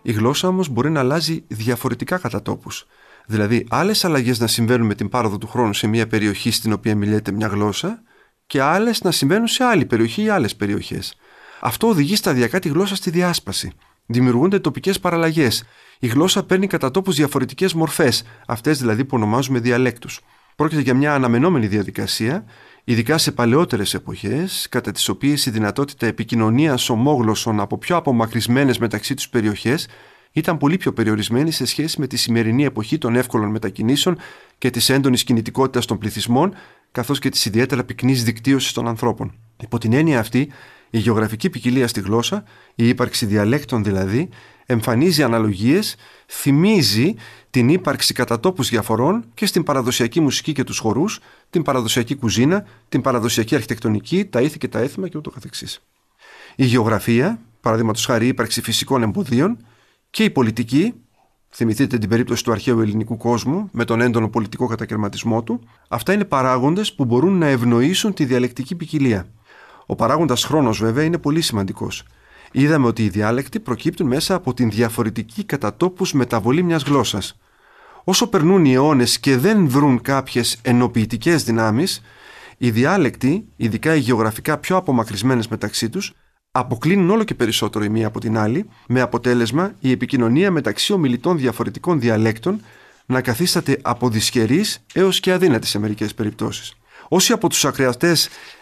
Η 0.03 0.12
γλώσσα 0.12 0.49
όμως 0.49 0.68
μπορεί 0.68 0.90
να 0.90 1.01
αλλάζει 1.01 1.44
διαφορετικά 1.49 2.18
κατά 2.18 2.42
τόπους. 2.42 2.87
Δηλαδή, 3.27 3.66
άλλες 3.70 4.05
αλλαγές 4.05 4.38
να 4.38 4.46
συμβαίνουν 4.46 4.87
με 4.87 4.94
την 4.94 5.09
πάροδο 5.09 5.38
του 5.38 5.46
χρόνου 5.46 5.75
σε 5.75 5.87
μια 5.87 6.07
περιοχή 6.07 6.51
στην 6.51 6.73
οποία 6.73 6.96
μιλιέται 6.96 7.33
μια 7.33 7.46
γλώσσα 7.46 8.03
και 8.46 8.62
άλλες 8.62 9.03
να 9.03 9.11
συμβαίνουν 9.11 9.46
σε 9.46 9.64
άλλη 9.64 9.85
περιοχή 9.85 10.23
ή 10.23 10.29
άλλες 10.29 10.57
περιοχές. 10.57 11.14
Αυτό 11.61 11.88
οδηγεί 11.88 12.16
σταδιακά 12.16 12.59
τη 12.59 12.68
γλώσσα 12.68 12.96
στη 12.96 13.11
διάσπαση. 13.11 13.73
Δημιουργούνται 14.07 14.59
τοπικές 14.59 15.01
παραλλαγές. 15.01 15.64
Η 15.99 16.07
γλώσσα 16.07 16.42
παίρνει 16.42 16.66
κατά 16.66 16.90
τόπους 16.90 17.14
διαφορετικές 17.14 17.75
μορφές, 17.75 18.23
αυτές 18.46 18.79
δηλαδή 18.79 19.05
που 19.05 19.16
ονομάζουμε 19.16 19.59
διαλέκτους. 19.59 20.20
Πρόκειται 20.61 20.81
για 20.81 20.94
μια 20.94 21.14
αναμενόμενη 21.14 21.66
διαδικασία, 21.66 22.44
ειδικά 22.85 23.18
σε 23.18 23.33
παλαιότερες 23.33 23.94
εποχές, 23.94 24.66
κατά 24.70 24.92
τις 24.92 25.09
οποίες 25.09 25.46
η 25.46 25.51
δυνατότητα 25.51 26.07
επικοινωνίας 26.07 26.88
ομόγλωσσων 26.88 27.61
από 27.61 27.79
πιο 27.79 27.96
απομακρυσμένες 27.96 28.79
μεταξύ 28.79 29.14
τους 29.14 29.29
περιοχές 29.29 29.88
ήταν 30.33 30.59
πολύ 30.59 30.77
πιο 30.77 30.92
περιορισμένη 30.92 31.51
σε 31.51 31.64
σχέση 31.64 32.01
με 32.01 32.07
τη 32.07 32.16
σημερινή 32.16 32.64
εποχή 32.64 32.99
των 32.99 33.16
εύκολων 33.16 33.51
μετακινήσεων 33.51 34.18
και 34.59 34.70
της 34.70 34.88
έντονης 34.88 35.25
κινητικότητας 35.25 35.87
των 35.87 35.99
πληθυσμών, 35.99 36.55
καθώς 36.92 37.18
και 37.18 37.29
της 37.29 37.44
ιδιαίτερα 37.44 37.85
πυκνής 37.85 38.25
δικτύωσης 38.25 38.73
των 38.73 38.88
ανθρώπων. 38.88 39.35
Υπό 39.62 39.79
την 39.79 39.92
έννοια 39.92 40.18
αυτή, 40.18 40.53
η 40.90 40.99
γεωγραφική 40.99 41.51
ποικιλία 41.51 41.88
στη 41.88 42.01
γλώσσα, 42.01 42.44
η 42.75 42.88
ύπαρξη 42.88 43.27
διαλέκτων 43.27 43.85
δηλαδή, 43.85 44.29
εμφανίζει 44.70 45.22
αναλογίες, 45.22 45.96
θυμίζει 46.26 47.14
την 47.50 47.68
ύπαρξη 47.68 48.14
κατά 48.14 48.40
τόπους 48.40 48.68
διαφορών 48.68 49.24
και 49.35 49.46
στην 49.46 49.62
παραδοσιακή 49.62 50.20
μουσική 50.20 50.52
και 50.52 50.64
τους 50.64 50.78
χορούς, 50.78 51.20
την 51.50 51.62
παραδοσιακή 51.62 52.14
κουζίνα, 52.14 52.64
την 52.88 53.00
παραδοσιακή 53.00 53.54
αρχιτεκτονική, 53.54 54.24
τα 54.24 54.40
ήθη 54.40 54.59
και 54.59 54.68
τα 54.68 54.78
έθιμα 54.78 55.09
και 55.09 55.18
ούτω 55.18 55.30
καθεξής. 55.30 55.83
Η 56.56 56.64
γεωγραφία, 56.64 57.40
παραδείγματος 57.61 58.04
χάρη 58.04 58.26
ύπαρξη 58.26 58.62
φυσικών 58.62 59.02
εμποδίων, 59.02 59.56
και 60.11 60.24
η 60.24 60.30
πολιτική, 60.30 60.94
θυμηθείτε 61.50 61.98
την 61.98 62.09
περίπτωση 62.09 62.44
του 62.44 62.52
αρχαίου 62.52 62.80
ελληνικού 62.80 63.16
κόσμου 63.16 63.68
με 63.72 63.85
τον 63.85 64.00
έντονο 64.00 64.28
πολιτικό 64.28 64.66
κατακαιρματισμό 64.66 65.42
του, 65.42 65.61
αυτά 65.88 66.12
είναι 66.12 66.24
παράγοντες 66.24 66.92
που 66.92 67.04
μπορούν 67.04 67.38
να 67.38 67.46
ευνοήσουν 67.46 68.14
τη 68.14 68.24
διαλεκτική 68.24 68.74
ποικιλία. 68.74 69.26
Ο 69.87 69.94
παράγοντας 69.94 70.44
χρόνος, 70.44 70.78
βέβαια, 70.78 71.04
είναι 71.04 71.18
πολύ 71.18 71.40
σημαντικός. 71.40 72.04
Είδαμε 72.50 72.86
ότι 72.86 73.04
οι 73.04 73.08
διάλεκτοι 73.08 73.60
προκύπτουν 73.60 74.06
μέσα 74.06 74.34
από 74.34 74.54
την 74.54 74.70
διαφορετική 74.70 75.44
κατά 75.44 75.76
τόπου 75.76 76.06
μεταβολή 76.12 76.62
μιας 76.62 76.82
γλώσσας. 76.82 77.38
Όσο 78.04 78.26
περνούν 78.26 78.64
οι 78.64 78.72
αιώνες 78.72 79.20
και 79.20 79.36
δεν 79.36 79.68
βρουν 79.68 80.00
κάποιες 80.00 80.58
ενοποιητικές 80.62 81.44
δυνάμεις, 81.44 82.02
οι 82.58 82.70
διάλεκτοι, 82.70 83.44
ειδικά 83.56 83.94
οι 83.94 83.98
γεωγραφικά 83.98 84.58
πιο 84.58 84.76
απομακρυσμένες 84.76 85.48
μεταξύ 85.48 85.88
τους, 85.88 86.14
αποκλίνουν 86.50 87.10
όλο 87.10 87.24
και 87.24 87.34
περισσότερο 87.34 87.84
η 87.84 87.88
μία 87.88 88.06
από 88.06 88.20
την 88.20 88.38
άλλη, 88.38 88.68
με 88.86 89.00
αποτέλεσμα 89.00 89.72
η 89.80 89.90
επικοινωνία 89.90 90.50
μεταξύ 90.50 90.92
ομιλητών 90.92 91.38
διαφορετικών 91.38 92.00
διαλέκτων 92.00 92.60
να 93.06 93.20
καθίσταται 93.20 93.78
από 93.82 94.08
δυσχερής 94.08 94.84
έως 94.94 95.20
και 95.20 95.32
αδύνατη 95.32 95.66
σε 95.66 95.78
μερικές 95.78 96.14
περιπτώσεις. 96.14 96.80
Όσοι 97.12 97.33
από 97.33 97.49
τους 97.49 97.64
ακροατέ 97.64 98.16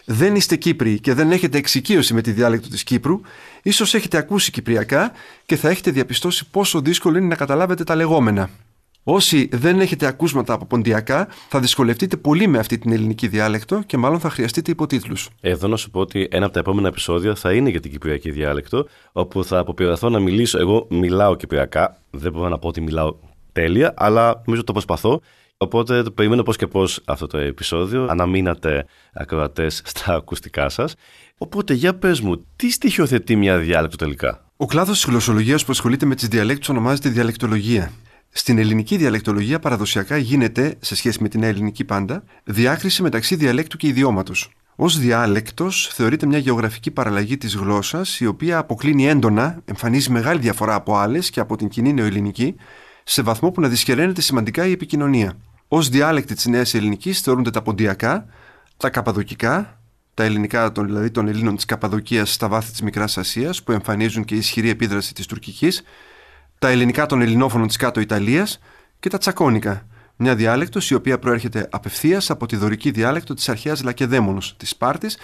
δεν 0.05 0.35
είστε 0.35 0.57
Κύπροι 0.57 1.01
και 1.01 1.15
δεν 1.15 1.31
έχετε 1.31 1.59
εξοικείωση 1.59 2.15
με 2.15 2.21
τη 2.23 2.33
διάλεκτο 2.33 2.69
της 2.69 2.83
Κύπρου, 2.85 3.21
ίσως 3.63 3.95
έχετε 3.95 4.17
ακούσει 4.17 4.51
Κυπριακά 4.51 5.13
και 5.47 5.57
θα 5.57 5.69
έχετε 5.69 5.91
διαπιστώσει 5.91 6.51
πόσο 6.51 6.81
δύσκολο 6.81 7.19
είναι 7.19 7.27
να 7.27 7.35
καταλάβετε 7.35 7.85
τα 7.85 7.95
λεγόμενα. 7.95 8.51
Όσοι 9.03 9.49
δεν 9.53 9.81
έχετε 9.81 10.07
ακούσματα 10.07 10.53
από 10.53 10.65
ποντιακά, 10.67 11.29
θα 11.49 11.61
δυσκολευτείτε 11.61 12.17
πολύ 12.17 12.47
με 12.47 12.59
αυτή 12.59 12.79
την 12.79 12.93
ελληνική 12.93 13.29
διάλεκτο 13.29 13.83
και 13.87 13.97
μάλλον 13.97 14.21
θα 14.21 14.31
χρειαστείτε 14.31 14.71
υποτίτλους. 14.71 15.29
Εδώ 15.41 15.69
να 15.69 15.77
σου 15.77 15.91
πω 15.91 16.01
ότι 16.01 16.29
ένα 16.31 16.45
από 16.45 16.55
τα 16.55 16.61
επόμενα 16.61 16.89
επεισόδια 16.89 17.35
θα 17.35 17.53
είναι 17.53 17.71
για 17.71 17.81
την 17.81 17.91
κυπριακή 17.91 18.31
διάλεκτο, 18.31 18.87
όπου 19.13 19.45
θα 19.45 19.59
αποπειραθώ 19.59 20.09
να 20.09 20.19
μιλήσω. 20.19 20.59
Εγώ 20.59 20.87
μιλάω 20.91 21.37
κυπριακά, 21.37 22.01
δεν 22.11 22.33
μπορώ 22.33 22.49
να 22.49 22.59
πω 22.59 22.69
ότι 22.69 22.81
μιλάω 22.81 23.17
τέλεια, 23.53 23.95
αλλά 23.97 24.43
νομίζω 24.45 24.65
το 24.65 24.73
προσπαθώ 24.73 25.21
Οπότε 25.61 26.03
το 26.03 26.11
περιμένω 26.11 26.43
πώς 26.43 26.57
και 26.57 26.67
πώς 26.67 27.01
αυτό 27.05 27.27
το 27.27 27.39
επεισόδιο. 27.39 28.07
Αναμείνατε 28.11 28.87
ακροατές 29.13 29.83
στα 29.95 30.15
ακουστικά 30.15 30.69
σας. 30.69 30.95
Οπότε 31.39 31.75
για 31.75 31.95
πες 31.95 32.21
μου, 32.21 32.47
τι 32.57 32.71
στοιχειοθετεί 32.71 33.37
μια 33.37 33.59
διάλεκτο 33.59 33.97
τελικά; 33.97 34.51
Ο 34.57 34.67
κλάδος 34.67 35.01
της 35.01 35.09
γλωσσολογίας 35.09 35.65
που 35.65 35.73
ασχολείται 35.73 36.07
με 36.07 36.15
τις 36.15 36.29
διαλέκτους 36.29 36.69
ονομάζεται 36.69 37.09
διαλεκτολογία. 37.09 37.93
Στην 38.31 38.59
ελληνική 38.59 38.97
διαλεκτολογία 38.97 39.59
παραδοσιακά 39.59 40.17
γίνεται, 40.17 40.77
σε 40.81 40.97
σχέση 40.97 41.23
με 41.23 41.29
την 41.29 41.43
ελληνική 41.43 41.85
πάντα, 41.85 42.25
διάκριση 42.45 43.03
μεταξύ 43.03 43.35
διαλέκτου 43.35 43.77
και 43.77 43.87
ιδιώματος. 43.87 44.51
Ω 44.77 44.89
διάλεκτος 44.89 45.91
θεωρείται 45.93 46.27
μια 46.27 46.39
γεωγραφική 46.39 46.91
παραλλαγή 46.91 47.37
της 47.37 47.55
γλώσσας, 47.55 48.21
η 48.21 48.27
οποία 48.27 48.59
αποκλίνει 48.59 49.09
έντονα, 49.09 49.63
εμφανίζει 49.65 50.11
μεγάλη 50.11 50.41
διαφορά 50.41 50.75
από 50.75 50.97
άλλες 50.97 51.31
και 51.31 51.41
από 51.41 51.57
την 51.57 51.69
κοινή 51.69 51.93
νεοελληνική, 51.93 52.55
σε 53.05 53.23
βαθμό 53.23 53.51
που 53.51 53.61
να 53.61 53.69
δυσκεραίνεται 53.69 54.21
σημαντικά 54.21 54.67
η 54.67 54.73
επικοινωνία. 54.73 55.37
Ω 55.69 55.83
διάλεκτη 55.83 56.35
της 56.35 56.47
Νέας 56.47 56.75
Ελληνικής 56.75 57.21
θεωρούνται 57.21 57.51
τα 57.51 57.63
ποντιακά, 57.63 58.27
τα 58.77 58.91
καπαδοκικά, 58.91 59.81
τα 60.15 60.25
ελληνικά 60.25 60.73
των, 60.73 60.87
δηλαδή 60.87 61.11
των 61.11 61.29
Ελλήνων 61.29 61.57
της 61.57 61.65
Καπαδοκίας 61.65 62.33
στα 62.33 62.49
βάθη 62.49 62.71
της 62.71 62.83
Μικράς 62.83 63.19
Ασίας, 63.19 63.63
που 63.63 63.73
εμφανίζουν 63.73 64.25
και 64.25 64.35
ισχυρή 64.35 64.69
επίδραση 64.69 65.15
της 65.15 65.27
τουρκικής, 65.27 65.83
τα 66.59 66.69
ελληνικά 66.69 67.07
των 67.07 67.21
ελληνόφωνων 67.21 67.67
της 67.67 67.77
κάτω 67.77 68.01
Ιταλίας 68.01 68.59
και 69.01 69.09
τα 69.09 69.19
τσακώνικα, 69.19 69.87
μια 70.17 70.35
διάλεκτος 70.35 70.91
η 70.91 70.95
οποία 70.95 71.19
προέρχεται 71.19 71.69
απευθείας 71.71 72.31
από 72.31 72.47
τη 72.47 72.57
δωρική 72.57 72.91
διάλεκτο 72.91 73.35
της 73.35 73.49
αρχαίας 73.49 73.83
Λακεδαίμονο 73.83 74.41
της 74.57 74.69
Σπάρτης 74.69 75.19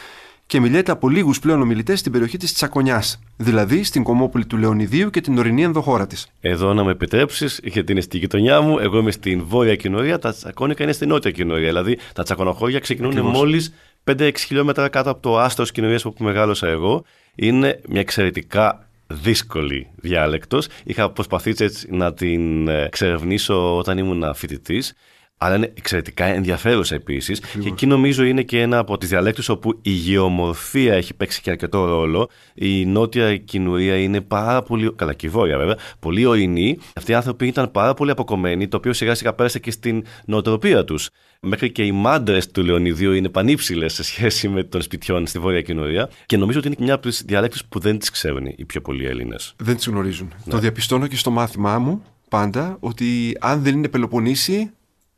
και 0.47 0.61
μιλιέται 0.61 0.93
από 0.93 1.09
λίγους 1.09 1.39
πλέον 1.39 1.61
ομιλητές 1.61 1.99
στην 1.99 2.13
περιοχή 2.13 2.37
της 2.37 2.55
Τσακονιά, 2.55 3.03
δηλαδή 3.37 3.85
στην 3.85 4.03
κομμόπολη 4.03 4.47
του 4.47 4.57
Λεωνιδίου 4.57 5.11
και 5.11 5.21
την 5.21 5.39
ορεινή 5.39 5.63
ενδοχώρα 5.63 6.07
της. 6.07 6.29
Εδώ 6.41 6.75
να 6.75 6.85
με 6.85 6.91
επιτρέψεις, 6.91 7.61
γιατί 7.63 7.93
είναι 7.93 8.01
στη 8.01 8.19
γειτονιά 8.19 8.61
μου, 8.61 8.79
εγώ 8.79 8.99
είμαι 8.99 9.11
στην 9.11 9.45
βόρεια 9.45 9.77
κοινορία, 9.77 10.19
τα 10.19 10.33
Τσακώνικα 10.33 10.83
είναι 10.83 10.93
στην 10.93 11.09
νότια 11.09 11.31
κοινορία. 11.31 11.69
Δηλαδή 11.69 11.99
τα 12.15 12.23
Τσακονοχώρια 12.23 12.79
ξεκινούν 12.79 13.21
μόλις 13.21 13.75
5-6 14.05 14.33
χιλιόμετρα 14.37 14.89
κάτω 14.89 15.11
από 15.11 15.23
το 15.23 15.39
άστρο 15.39 15.65
κοινορία 15.65 15.99
που 16.03 16.15
μεγάλωσα 16.19 16.69
εγώ. 16.69 17.05
Είναι 17.35 17.81
μια 17.89 18.01
εξαιρετικά 18.01 18.89
δύσκολη 19.07 19.87
διάλεκτος. 19.97 20.69
Είχα 20.85 21.11
προσπαθήσει 21.11 21.65
έτσι 21.65 21.89
να 21.91 22.13
την 22.15 22.69
ε, 22.69 22.85
εξερευνήσω 22.85 23.77
όταν 23.77 23.99
ήμουν 23.99 24.35
φοιτητής 24.35 24.95
αλλά 25.39 25.57
είναι 25.57 25.73
εξαιρετικά 25.75 26.25
ενδιαφέρουσα 26.25 26.95
επίσης. 26.95 27.41
Και 27.41 27.69
εκεί 27.69 27.87
νομίζω 27.87 28.25
είναι 28.25 28.43
και 28.43 28.61
ένα 28.61 28.79
από 28.79 28.99
τις 28.99 29.09
διαλέκτου 29.09 29.43
όπου 29.49 29.79
η 29.83 29.91
γεωμορφία 29.91 30.95
έχει 30.95 31.15
παίξει 31.15 31.41
και 31.41 31.51
αρκετό 31.51 31.85
ρόλο. 31.85 32.29
Η 32.55 32.87
νότια 32.87 33.37
κοινουρία 33.37 33.97
είναι 33.97 34.21
πάρα 34.21 34.63
πολύ. 34.63 34.93
Καλά, 34.95 35.15
και 35.15 35.27
η 35.27 35.29
βόρεια 35.29 35.59
βέβαια. 35.59 35.77
Πολύ 35.99 36.25
ορεινή. 36.25 36.79
Αυτοί 36.95 37.13
οι 37.13 37.15
άνθρωποι 37.15 37.47
ήταν 37.47 37.71
πάρα 37.71 37.95
πολύ 37.95 38.11
αποκομμένοι, 38.11 38.69
το 38.69 38.77
οποίο 38.77 38.93
σιγά 38.93 39.15
σιγά 39.15 39.33
πέρασε 39.33 39.59
και 39.59 39.71
στην 39.71 40.05
νοοτροπία 40.25 40.85
τους. 40.85 41.09
Μέχρι 41.41 41.73
και 41.73 41.85
οι 41.85 41.93
μάντρες 41.93 42.51
του 42.51 42.65
Λεωνιδίου 42.65 43.13
είναι 43.13 43.29
πανύψηλες 43.29 43.93
σε 43.93 44.03
σχέση 44.03 44.49
με 44.49 44.63
των 44.65 44.83
σπιτιών 44.83 45.27
στη 45.27 45.39
βόρεια 45.39 45.61
κοινουρία. 45.61 46.11
Και 46.27 46.37
νομίζω 46.37 46.59
ότι 46.59 46.67
είναι 46.67 46.77
και 46.77 46.83
μια 46.83 46.95
από 46.95 47.09
τις 47.09 47.23
διαλέκτου 47.27 47.69
που 47.69 47.79
δεν 47.79 47.99
τις 47.99 48.11
ξέρουν 48.11 48.47
οι 48.57 48.65
πιο 48.65 48.81
πολλοί 48.81 49.07
Έλληνες. 49.07 49.55
Δεν 49.57 49.77
τις 49.77 49.87
γνωρίζουν. 49.87 50.33
Ναι. 50.45 50.53
Το 50.53 50.59
διαπιστώνω 50.59 51.07
και 51.07 51.17
στο 51.17 51.31
μάθημά 51.31 51.79
μου 51.79 52.03
πάντα 52.29 52.77
ότι 52.81 53.37
αν 53.41 53.63
δεν 53.63 53.75
είναι 53.77 53.89
Πελοποννήσι, 53.89 54.71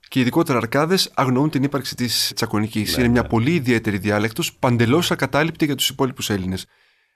και 0.08 0.20
ειδικότερα 0.20 0.58
αρκάδες 0.58 1.10
αγνοούν 1.14 1.50
την 1.50 1.62
ύπαρξη 1.62 1.94
της 1.94 2.32
τσακωνικής. 2.34 2.96
Ναι, 2.96 3.02
είναι 3.02 3.12
μια 3.12 3.22
ναι. 3.22 3.28
πολύ 3.28 3.54
ιδιαίτερη 3.54 3.98
διάλεκτος, 3.98 4.54
παντελώς 4.54 5.10
ακατάληπτη 5.10 5.64
για 5.64 5.74
τους 5.74 5.88
υπόλοιπους 5.88 6.30
Έλληνες. 6.30 6.66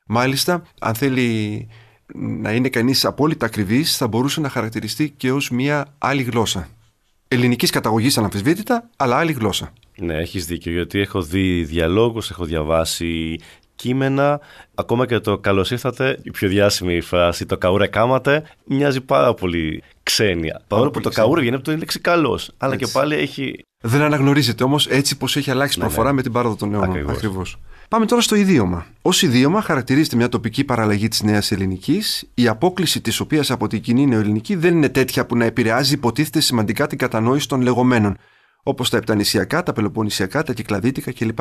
Μάλιστα, 0.06 0.62
αν 0.80 0.94
θέλει 0.94 1.68
να 2.14 2.52
είναι 2.52 2.68
κανείς 2.68 3.04
απόλυτα 3.04 3.46
ακριβής, 3.46 3.96
θα 3.96 4.08
μπορούσε 4.08 4.40
να 4.40 4.48
χαρακτηριστεί 4.48 5.10
και 5.10 5.32
ως 5.32 5.50
μια 5.50 5.94
άλλη 5.98 6.22
γλώσσα. 6.22 6.68
Ελληνικής 7.28 7.70
καταγωγής 7.70 8.18
αναμφισβήτητα, 8.18 8.90
αλλά 8.96 9.16
άλλη 9.16 9.32
γλώσσα. 9.32 9.72
Ναι, 9.96 10.14
έχεις 10.14 10.46
δίκιο, 10.46 10.72
γιατί 10.72 11.00
έχω 11.00 11.22
δει 11.22 11.64
διαλόγους, 11.64 12.30
έχω 12.30 12.44
διαβάσει 12.44 13.38
κείμενα. 13.80 14.40
Ακόμα 14.74 15.06
και 15.06 15.18
το 15.18 15.38
καλώς 15.38 15.70
ήρθατε, 15.70 16.18
η 16.22 16.30
πιο 16.30 16.48
διάσημη 16.48 17.00
φράση, 17.00 17.46
το 17.46 17.58
καούρε 17.58 17.86
κάματε, 17.86 18.42
μοιάζει 18.64 19.00
πάρα 19.00 19.34
πολύ 19.34 19.82
ξένια. 20.02 20.62
Παρόλο 20.66 20.90
που 20.90 21.00
το 21.00 21.10
καούρε 21.10 21.40
βγαίνει 21.40 21.56
από 21.56 21.64
το 21.64 21.76
λέξη 21.76 22.00
καλός. 22.00 22.50
Αλλά 22.56 22.76
και 22.76 22.86
πάλι 22.86 23.14
έχει. 23.14 23.64
Δεν 23.82 24.02
αναγνωρίζεται 24.02 24.64
όμως 24.64 24.86
έτσι 24.86 25.16
πως 25.16 25.36
έχει 25.36 25.50
αλλάξει 25.50 25.78
ναι, 25.78 25.84
προφορά 25.84 26.08
ναι. 26.08 26.14
με 26.14 26.22
την 26.22 26.32
πάροδο 26.32 26.56
των 26.56 26.74
αιώνων. 26.74 27.10
Ακριβώς. 27.10 27.58
Πάμε 27.88 28.06
τώρα 28.06 28.22
στο 28.22 28.34
ιδίωμα. 28.34 28.86
Ω 29.02 29.10
ιδίωμα 29.20 29.62
χαρακτηρίζεται 29.62 30.16
μια 30.16 30.28
τοπική 30.28 30.64
παραλλαγή 30.64 31.08
της 31.08 31.22
νέας 31.22 31.52
ελληνικής, 31.52 32.30
η 32.34 32.48
απόκληση 32.48 33.00
της 33.00 33.20
οποίας 33.20 33.50
από 33.50 33.66
την 33.66 33.80
κοινή 33.80 34.06
νεοελληνική 34.06 34.54
δεν 34.54 34.76
είναι 34.76 34.88
τέτοια 34.88 35.26
που 35.26 35.36
να 35.36 35.44
επηρεάζει 35.44 35.94
υποτίθεται 35.94 36.40
σημαντικά 36.40 36.86
την 36.86 36.98
κατανόηση 36.98 37.48
των 37.48 37.60
λεγόμενων 37.60 38.16
όπως 38.62 38.90
τα 38.90 38.96
Επτανησιακά, 38.96 39.62
τα 39.62 39.72
Πελοποννησιακά, 39.72 40.42
τα 40.42 40.52
Κυκλαδίτικα 40.52 41.12
κλπ. 41.12 41.38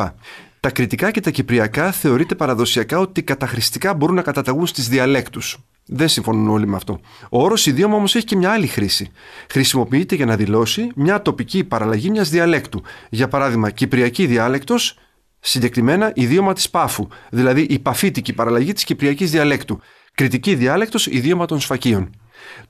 Τα 0.59 0.71
Κρητικά 0.71 1.11
και 1.11 1.21
τα 1.21 1.31
Κυπριακά 1.31 1.91
θεωρείται 1.91 2.35
παραδοσιακά 2.35 2.99
ότι 2.99 3.23
καταχρηστικά 3.23 3.93
μπορούν 3.93 4.15
να 4.15 4.21
καταταγούν 4.21 4.67
στις 4.67 4.89
διαλέκτους. 4.89 5.57
Δεν 5.85 6.07
συμφωνούν 6.07 6.49
όλοι 6.49 6.67
με 6.67 6.75
αυτό. 6.75 6.99
Ο 7.29 7.43
όρος 7.43 7.65
ιδίωμα 7.65 7.95
όμως 7.95 8.15
έχει 8.15 8.25
και 8.25 8.35
μια 8.35 8.51
άλλη 8.51 8.67
χρήση. 8.67 9.11
Χρησιμοποιείται 9.49 10.15
για 10.15 10.25
να 10.25 10.35
δηλώσει 10.35 10.91
μια 10.95 11.21
τοπική 11.21 11.63
παραλλαγή 11.63 12.09
μιας 12.09 12.29
διαλέκτου. 12.29 12.81
Για 13.09 13.27
παράδειγμα, 13.27 13.69
Κυπριακή 13.69 14.25
διάλεκτος, 14.25 14.97
συγκεκριμένα 15.39 16.11
ιδίωμα 16.15 16.53
της 16.53 16.69
Πάφου, 16.69 17.07
δηλαδή 17.29 17.61
η 17.61 17.79
παφίτικη 17.79 18.33
παραλλαγή 18.33 18.73
της 18.73 18.83
Κυπριακής 18.83 19.31
διαλέκτου. 19.31 19.79
Κριτική 20.13 20.55
διάλεκτος, 20.55 21.07
ιδίωμα 21.07 21.45
των 21.45 21.59
σφακίων. 21.59 22.09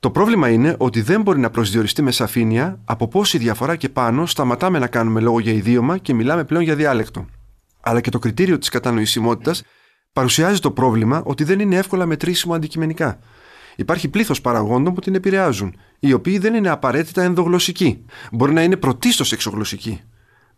Το 0.00 0.10
πρόβλημα 0.10 0.48
είναι 0.48 0.74
ότι 0.78 1.00
δεν 1.00 1.22
μπορεί 1.22 1.38
να 1.38 1.50
προσδιοριστεί 1.50 2.02
με 2.02 2.10
σαφήνεια 2.10 2.80
από 2.84 3.08
πόση 3.08 3.38
διαφορά 3.38 3.76
και 3.76 3.88
πάνω 3.88 4.26
σταματάμε 4.26 4.78
να 4.78 4.86
κάνουμε 4.86 5.20
λόγο 5.20 5.40
για 5.40 5.52
ιδίωμα 5.52 5.98
και 5.98 6.14
μιλάμε 6.14 6.44
πλέον 6.44 6.62
για 6.62 6.74
διάλεκτο. 6.74 7.26
Αλλά 7.80 8.00
και 8.00 8.10
το 8.10 8.18
κριτήριο 8.18 8.58
της 8.58 8.68
κατανοησιμότητας 8.68 9.62
παρουσιάζει 10.12 10.60
το 10.60 10.70
πρόβλημα 10.70 11.22
ότι 11.24 11.44
δεν 11.44 11.60
είναι 11.60 11.76
εύκολα 11.76 12.06
μετρήσιμο 12.06 12.54
αντικειμενικά. 12.54 13.18
Υπάρχει 13.76 14.08
πλήθος 14.08 14.40
παραγόντων 14.40 14.94
που 14.94 15.00
την 15.00 15.14
επηρεάζουν, 15.14 15.74
οι 15.98 16.12
οποίοι 16.12 16.38
δεν 16.38 16.54
είναι 16.54 16.68
απαραίτητα 16.68 17.22
ενδογλωσσικοί. 17.22 18.04
Μπορεί 18.32 18.52
να 18.52 18.62
είναι 18.62 18.76
πρωτίστως 18.76 19.32
εξωγλωσσικοί. 19.32 20.00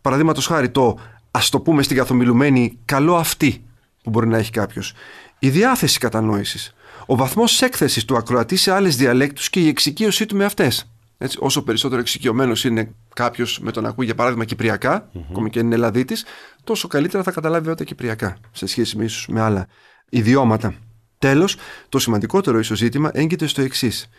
Παραδείγματος 0.01 0.45
χάρη 0.45 0.69
το 0.69 0.99
ας 1.31 1.49
το 1.49 1.59
πούμε 1.59 1.83
στην 1.83 1.97
καθομιλουμένη 1.97 2.79
καλό 2.85 3.15
αυτή 3.15 3.65
που 4.03 4.09
μπορεί 4.09 4.27
να 4.27 4.37
έχει 4.37 4.51
κάποιος. 4.51 4.93
Η 5.39 5.49
διάθεση 5.49 5.99
κατανόησης. 5.99 6.73
Ο 7.05 7.15
βαθμός 7.15 7.61
έκθεσης 7.61 8.05
του 8.05 8.17
ακροατή 8.17 8.55
σε 8.55 8.71
άλλες 8.71 8.95
διαλέκτους 8.95 9.49
και 9.49 9.59
η 9.59 9.67
εξοικείωσή 9.67 10.25
του 10.25 10.35
με 10.35 10.45
αυτές. 10.45 10.91
όσο 11.39 11.63
περισσότερο 11.63 12.01
εξοικειωμένος 12.01 12.63
είναι 12.63 12.91
κάποιος 13.15 13.59
με 13.59 13.71
τον 13.71 13.85
ακούει 13.85 14.05
για 14.05 14.15
παράδειγμα 14.15 14.45
Κυπριακά, 14.45 15.09
mm-hmm. 15.09 15.21
ακόμη 15.29 15.49
και 15.49 15.59
είναι 15.59 15.75
Ελλαδίτης, 15.75 16.25
τόσο 16.63 16.87
καλύτερα 16.87 17.23
θα 17.23 17.31
καταλάβει 17.31 17.69
όταν 17.69 17.85
Κυπριακά 17.85 18.37
σε 18.51 18.65
σχέση 18.65 18.97
με 18.97 19.03
ίσως 19.03 19.27
με 19.27 19.41
άλλα 19.41 19.67
ιδιώματα. 20.09 20.73
Τέλος, 21.17 21.55
το 21.89 21.99
σημαντικότερο 21.99 22.59
ίσω 22.59 22.75
ζήτημα 22.75 23.09
έγκυται 23.13 23.47
στο 23.47 23.61
εξής. 23.61 24.09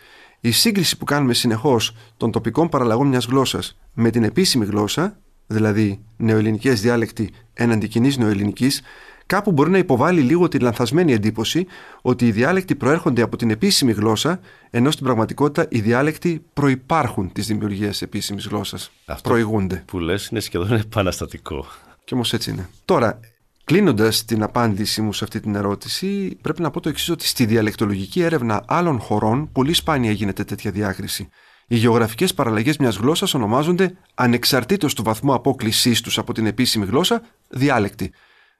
Η 0.40 0.50
σύγκριση 0.50 0.96
που 0.96 1.04
κάνουμε 1.04 1.34
συνεχώς 1.34 1.96
των 2.16 2.30
τοπικών 2.30 2.68
παραλλαγών 2.68 3.06
μιας 3.06 3.24
γλώσσας 3.24 3.78
με 3.92 4.10
την 4.10 4.24
επίσημη 4.24 4.64
γλώσσα, 4.64 5.18
δηλαδή 5.46 6.04
νεοελληνικές 6.16 6.80
διάλεκτη 6.80 7.32
έναντι 7.54 7.88
κοινής 7.88 8.16
νεοελληνικής, 8.16 8.82
κάπου 9.26 9.52
μπορεί 9.52 9.70
να 9.70 9.78
υποβάλει 9.78 10.20
λίγο 10.20 10.48
τη 10.48 10.58
λανθασμένη 10.58 11.12
εντύπωση 11.12 11.66
ότι 12.02 12.26
οι 12.26 12.32
διάλεκτοι 12.32 12.74
προέρχονται 12.74 13.22
από 13.22 13.36
την 13.36 13.50
επίσημη 13.50 13.92
γλώσσα, 13.92 14.40
ενώ 14.70 14.90
στην 14.90 15.04
πραγματικότητα 15.04 15.66
οι 15.70 15.80
διάλεκτοι 15.80 16.44
προπάρχουν 16.52 17.32
τη 17.32 17.40
δημιουργία 17.40 17.92
επίσημης 18.00 18.46
γλώσσας. 18.46 18.90
Προηγούνται. 19.22 19.82
Που 19.86 19.98
λες 19.98 20.26
είναι 20.26 20.40
σχεδόν 20.40 20.72
επαναστατικό. 20.72 21.66
Και 22.04 22.14
όμως 22.14 22.32
έτσι 22.32 22.50
είναι. 22.50 22.68
Τώρα, 22.84 23.20
κλείνοντας 23.64 24.24
την 24.24 24.42
απάντησή 24.42 25.02
μου 25.02 25.12
σε 25.12 25.24
αυτή 25.24 25.40
την 25.40 25.54
ερώτηση, 25.54 26.38
πρέπει 26.40 26.62
να 26.62 26.70
πω 26.70 26.80
το 26.80 26.88
εξής: 26.88 27.10
ότι 27.10 27.26
στη 27.26 27.46
διαλεκτολογική 27.46 28.22
έρευνα 28.22 28.64
άλλων 28.66 28.98
χωρών 28.98 29.52
πολύ 29.52 29.72
σπάνια 29.72 30.10
γίνεται 30.10 30.44
τέτοια 30.44 30.70
διάκριση. 30.70 31.28
Οι 31.66 31.76
γεωγραφικές 31.76 32.34
παραλλαγές 32.34 32.76
μιας 32.76 32.96
γλώσσας 32.96 33.34
ονομάζονται, 33.34 33.96
ανεξαρτήτως 34.14 34.94
του 34.94 35.02
βαθμού 35.02 35.34
απόκλησής 35.34 36.00
τους 36.00 36.18
από 36.18 36.32
την 36.32 36.46
επίσημη 36.46 36.84
γλώσσα, 36.84 37.22
διάλεκτη. 37.48 38.12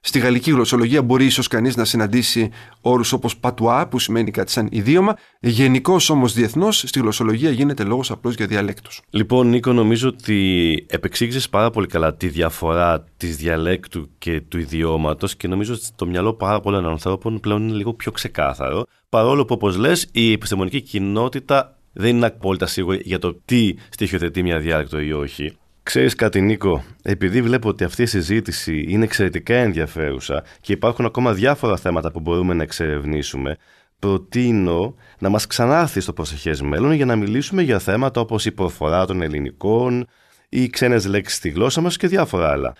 Στη 0.06 0.18
γαλλική 0.18 0.50
γλωσσολογία 0.50 1.02
μπορεί 1.02 1.24
ίσως 1.24 1.48
κανείς 1.48 1.76
να 1.76 1.84
συναντήσει 1.84 2.50
όρους 2.80 3.12
όπως 3.12 3.36
πατουά, 3.36 3.88
που 3.88 3.98
σημαίνει 3.98 4.30
κάτι 4.30 4.50
σαν 4.50 4.68
ιδίωμα. 4.70 5.16
Γενικώς 5.40 6.10
όμως 6.10 6.32
διεθνώς 6.32 6.78
στη 6.86 7.00
γλωσσολογία 7.00 7.50
γίνεται 7.50 7.84
λόγος 7.84 8.10
απλώς 8.10 8.34
για 8.34 8.46
διαλέκτους. 8.46 9.00
Λοιπόν, 9.10 9.48
Νίκο, 9.48 9.72
νομίζω 9.72 10.08
ότι 10.08 10.86
επεξήγησες 10.88 11.48
πάρα 11.48 11.70
πολύ 11.70 11.86
καλά 11.86 12.14
τη 12.14 12.28
διαφορά 12.28 13.04
της 13.16 13.36
διαλέκτου 13.36 14.10
και 14.18 14.40
του 14.40 14.58
ιδιώματος 14.58 15.36
και 15.36 15.48
νομίζω 15.48 15.74
ότι 15.74 15.86
το 15.96 16.06
μυαλό 16.06 16.34
πάρα 16.34 16.60
πολλών 16.60 16.86
ανθρώπων 16.86 17.40
πλέον 17.40 17.68
είναι 17.68 17.76
λίγο 17.76 17.94
πιο 17.94 18.12
ξεκάθαρο. 18.12 18.84
Παρόλο 19.08 19.44
που, 19.44 19.54
όπως 19.54 19.76
λες, 19.76 20.08
η 20.12 20.32
επιστημονική 20.32 20.80
κοινότητα 20.80 21.78
δεν 21.92 22.16
είναι 22.16 22.26
απόλυτα 22.26 22.66
σίγουρη 22.66 23.00
για 23.04 23.18
το 23.18 23.40
τι 23.44 23.74
στοιχειοθετεί 23.88 24.42
μια 24.42 24.58
διάλεκτο 24.58 25.00
ή 25.00 25.12
όχι. 25.12 25.56
Ξέρεις 25.84 26.14
κάτι 26.14 26.40
Νίκο, 26.40 26.84
επειδή 27.02 27.42
βλέπω 27.42 27.68
ότι 27.68 27.84
αυτή 27.84 28.02
η 28.02 28.06
συζήτηση 28.06 28.84
είναι 28.88 29.04
εξαιρετικά 29.04 29.54
ενδιαφέρουσα 29.54 30.44
και 30.60 30.72
υπάρχουν 30.72 31.04
ακόμα 31.04 31.32
διάφορα 31.32 31.76
θέματα 31.76 32.10
που 32.10 32.20
μπορούμε 32.20 32.54
να 32.54 32.62
εξερευνήσουμε, 32.62 33.56
προτείνω 33.98 34.94
να 35.18 35.28
μας 35.28 35.46
ξανάρθει 35.46 36.00
στο 36.00 36.12
προσεχές 36.12 36.62
μέλλον 36.62 36.92
για 36.92 37.04
να 37.04 37.16
μιλήσουμε 37.16 37.62
για 37.62 37.78
θέματα 37.78 38.20
όπως 38.20 38.46
η 38.46 38.52
προφορά 38.52 39.06
των 39.06 39.22
ελληνικών, 39.22 40.06
οι 40.48 40.68
ξένες 40.68 41.06
λέξεις 41.06 41.38
στη 41.38 41.48
γλώσσα 41.48 41.80
μας 41.80 41.96
και 41.96 42.06
διάφορα 42.06 42.50
άλλα. 42.50 42.74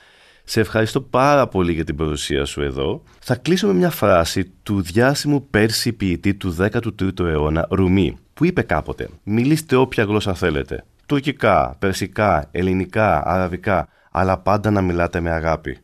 Σε 0.45 0.61
ευχαριστώ 0.61 1.01
πάρα 1.01 1.49
πολύ 1.49 1.73
για 1.73 1.85
την 1.85 1.97
παρουσία 1.97 2.45
σου 2.45 2.63
εδώ. 2.63 3.03
Θα 3.21 3.37
κλείσω 3.37 3.67
με 3.67 3.73
μια 3.73 3.91
φράση 3.91 4.53
του 4.63 4.83
διάσημου 4.83 5.49
Πέρσι 5.49 5.93
ποιητή 5.93 6.35
του 6.35 6.57
13ου 6.59 7.21
αιώνα, 7.21 7.67
Ρουμί, 7.71 8.19
που 8.35 8.45
είπε 8.45 8.63
κάποτε 8.63 9.09
«Μιλήστε 9.23 9.77
όποια 9.77 10.05
γλώσσα 10.05 10.35
θέλετε 10.35 10.85
τουρκικά, 11.07 11.77
περσικά, 11.79 12.49
ελληνικά, 12.51 13.23
αραβικά, 13.27 13.89
αλλά 14.11 14.39
πάντα 14.39 14.71
να 14.71 14.81
μιλάτε 14.81 15.21
με 15.21 15.31
αγάπη. 15.31 15.79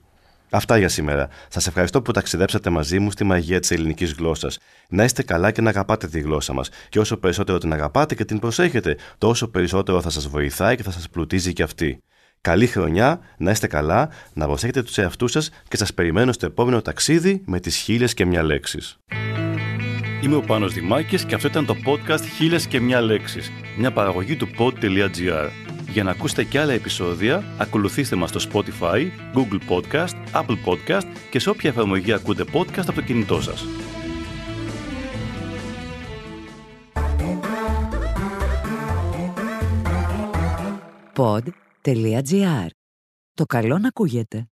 Αυτά 0.50 0.78
για 0.78 0.88
σήμερα. 0.88 1.28
Σας 1.48 1.66
ευχαριστώ 1.66 2.02
που 2.02 2.12
ταξιδέψατε 2.12 2.70
μαζί 2.70 2.98
μου 2.98 3.10
στη 3.10 3.24
μαγεία 3.24 3.60
της 3.60 3.70
ελληνικής 3.70 4.12
γλώσσας. 4.12 4.58
Να 4.88 5.04
είστε 5.04 5.22
καλά 5.22 5.50
και 5.50 5.60
να 5.60 5.70
αγαπάτε 5.70 6.06
τη 6.06 6.20
γλώσσα 6.20 6.52
μας. 6.52 6.68
Και 6.88 6.98
όσο 6.98 7.16
περισσότερο 7.16 7.58
την 7.58 7.72
αγαπάτε 7.72 8.14
και 8.14 8.24
την 8.24 8.38
προσέχετε, 8.38 8.96
τόσο 9.18 9.48
περισσότερο 9.48 10.00
θα 10.00 10.10
σας 10.10 10.28
βοηθάει 10.28 10.76
και 10.76 10.82
θα 10.82 10.90
σας 10.90 11.08
πλουτίζει 11.08 11.52
και 11.52 11.62
αυτή. 11.62 12.02
Καλή 12.40 12.66
χρονιά, 12.66 13.20
να 13.36 13.50
είστε 13.50 13.66
καλά, 13.66 14.08
να 14.32 14.46
προσέχετε 14.46 14.82
τους 14.82 14.98
εαυτούς 14.98 15.30
σας 15.30 15.50
και 15.68 15.76
σας 15.76 15.94
περιμένω 15.94 16.32
στο 16.32 16.46
επόμενο 16.46 16.82
ταξίδι 16.82 17.42
με 17.46 17.60
τις 17.60 17.76
χίλιες 17.76 18.14
και 18.14 18.24
μια 18.24 18.42
λέξεις. 18.42 18.98
Είμαι 20.22 20.36
ο 20.36 20.40
Πάνος 20.40 20.72
Δημάκης 20.72 21.24
και 21.24 21.34
αυτό 21.34 21.48
ήταν 21.48 21.66
το 21.66 21.76
podcast 21.86 22.22
«Χίλιες 22.36 22.66
και 22.66 22.80
μια 22.80 23.00
λέξεις», 23.00 23.52
μια 23.78 23.92
παραγωγή 23.92 24.36
του 24.36 24.48
pod.gr. 24.58 25.48
Για 25.90 26.02
να 26.02 26.10
ακούσετε 26.10 26.44
και 26.44 26.60
άλλα 26.60 26.72
επεισόδια, 26.72 27.44
ακολουθήστε 27.58 28.16
μας 28.16 28.30
στο 28.30 28.40
Spotify, 28.52 29.10
Google 29.34 29.60
Podcast, 29.68 30.14
Apple 30.32 30.56
Podcast 30.66 31.06
και 31.30 31.38
σε 31.38 31.50
όποια 31.50 31.70
εφαρμογή 31.70 32.12
ακούτε 32.12 32.44
podcast 32.52 32.84
από 32.86 32.92
το 32.92 33.00
κινητό 33.02 33.40
σας. 33.40 33.64
Pod.gr. 41.16 42.66
Το 43.34 43.44
καλό 43.46 43.78
να 43.78 43.88
ακούγεται. 43.88 44.49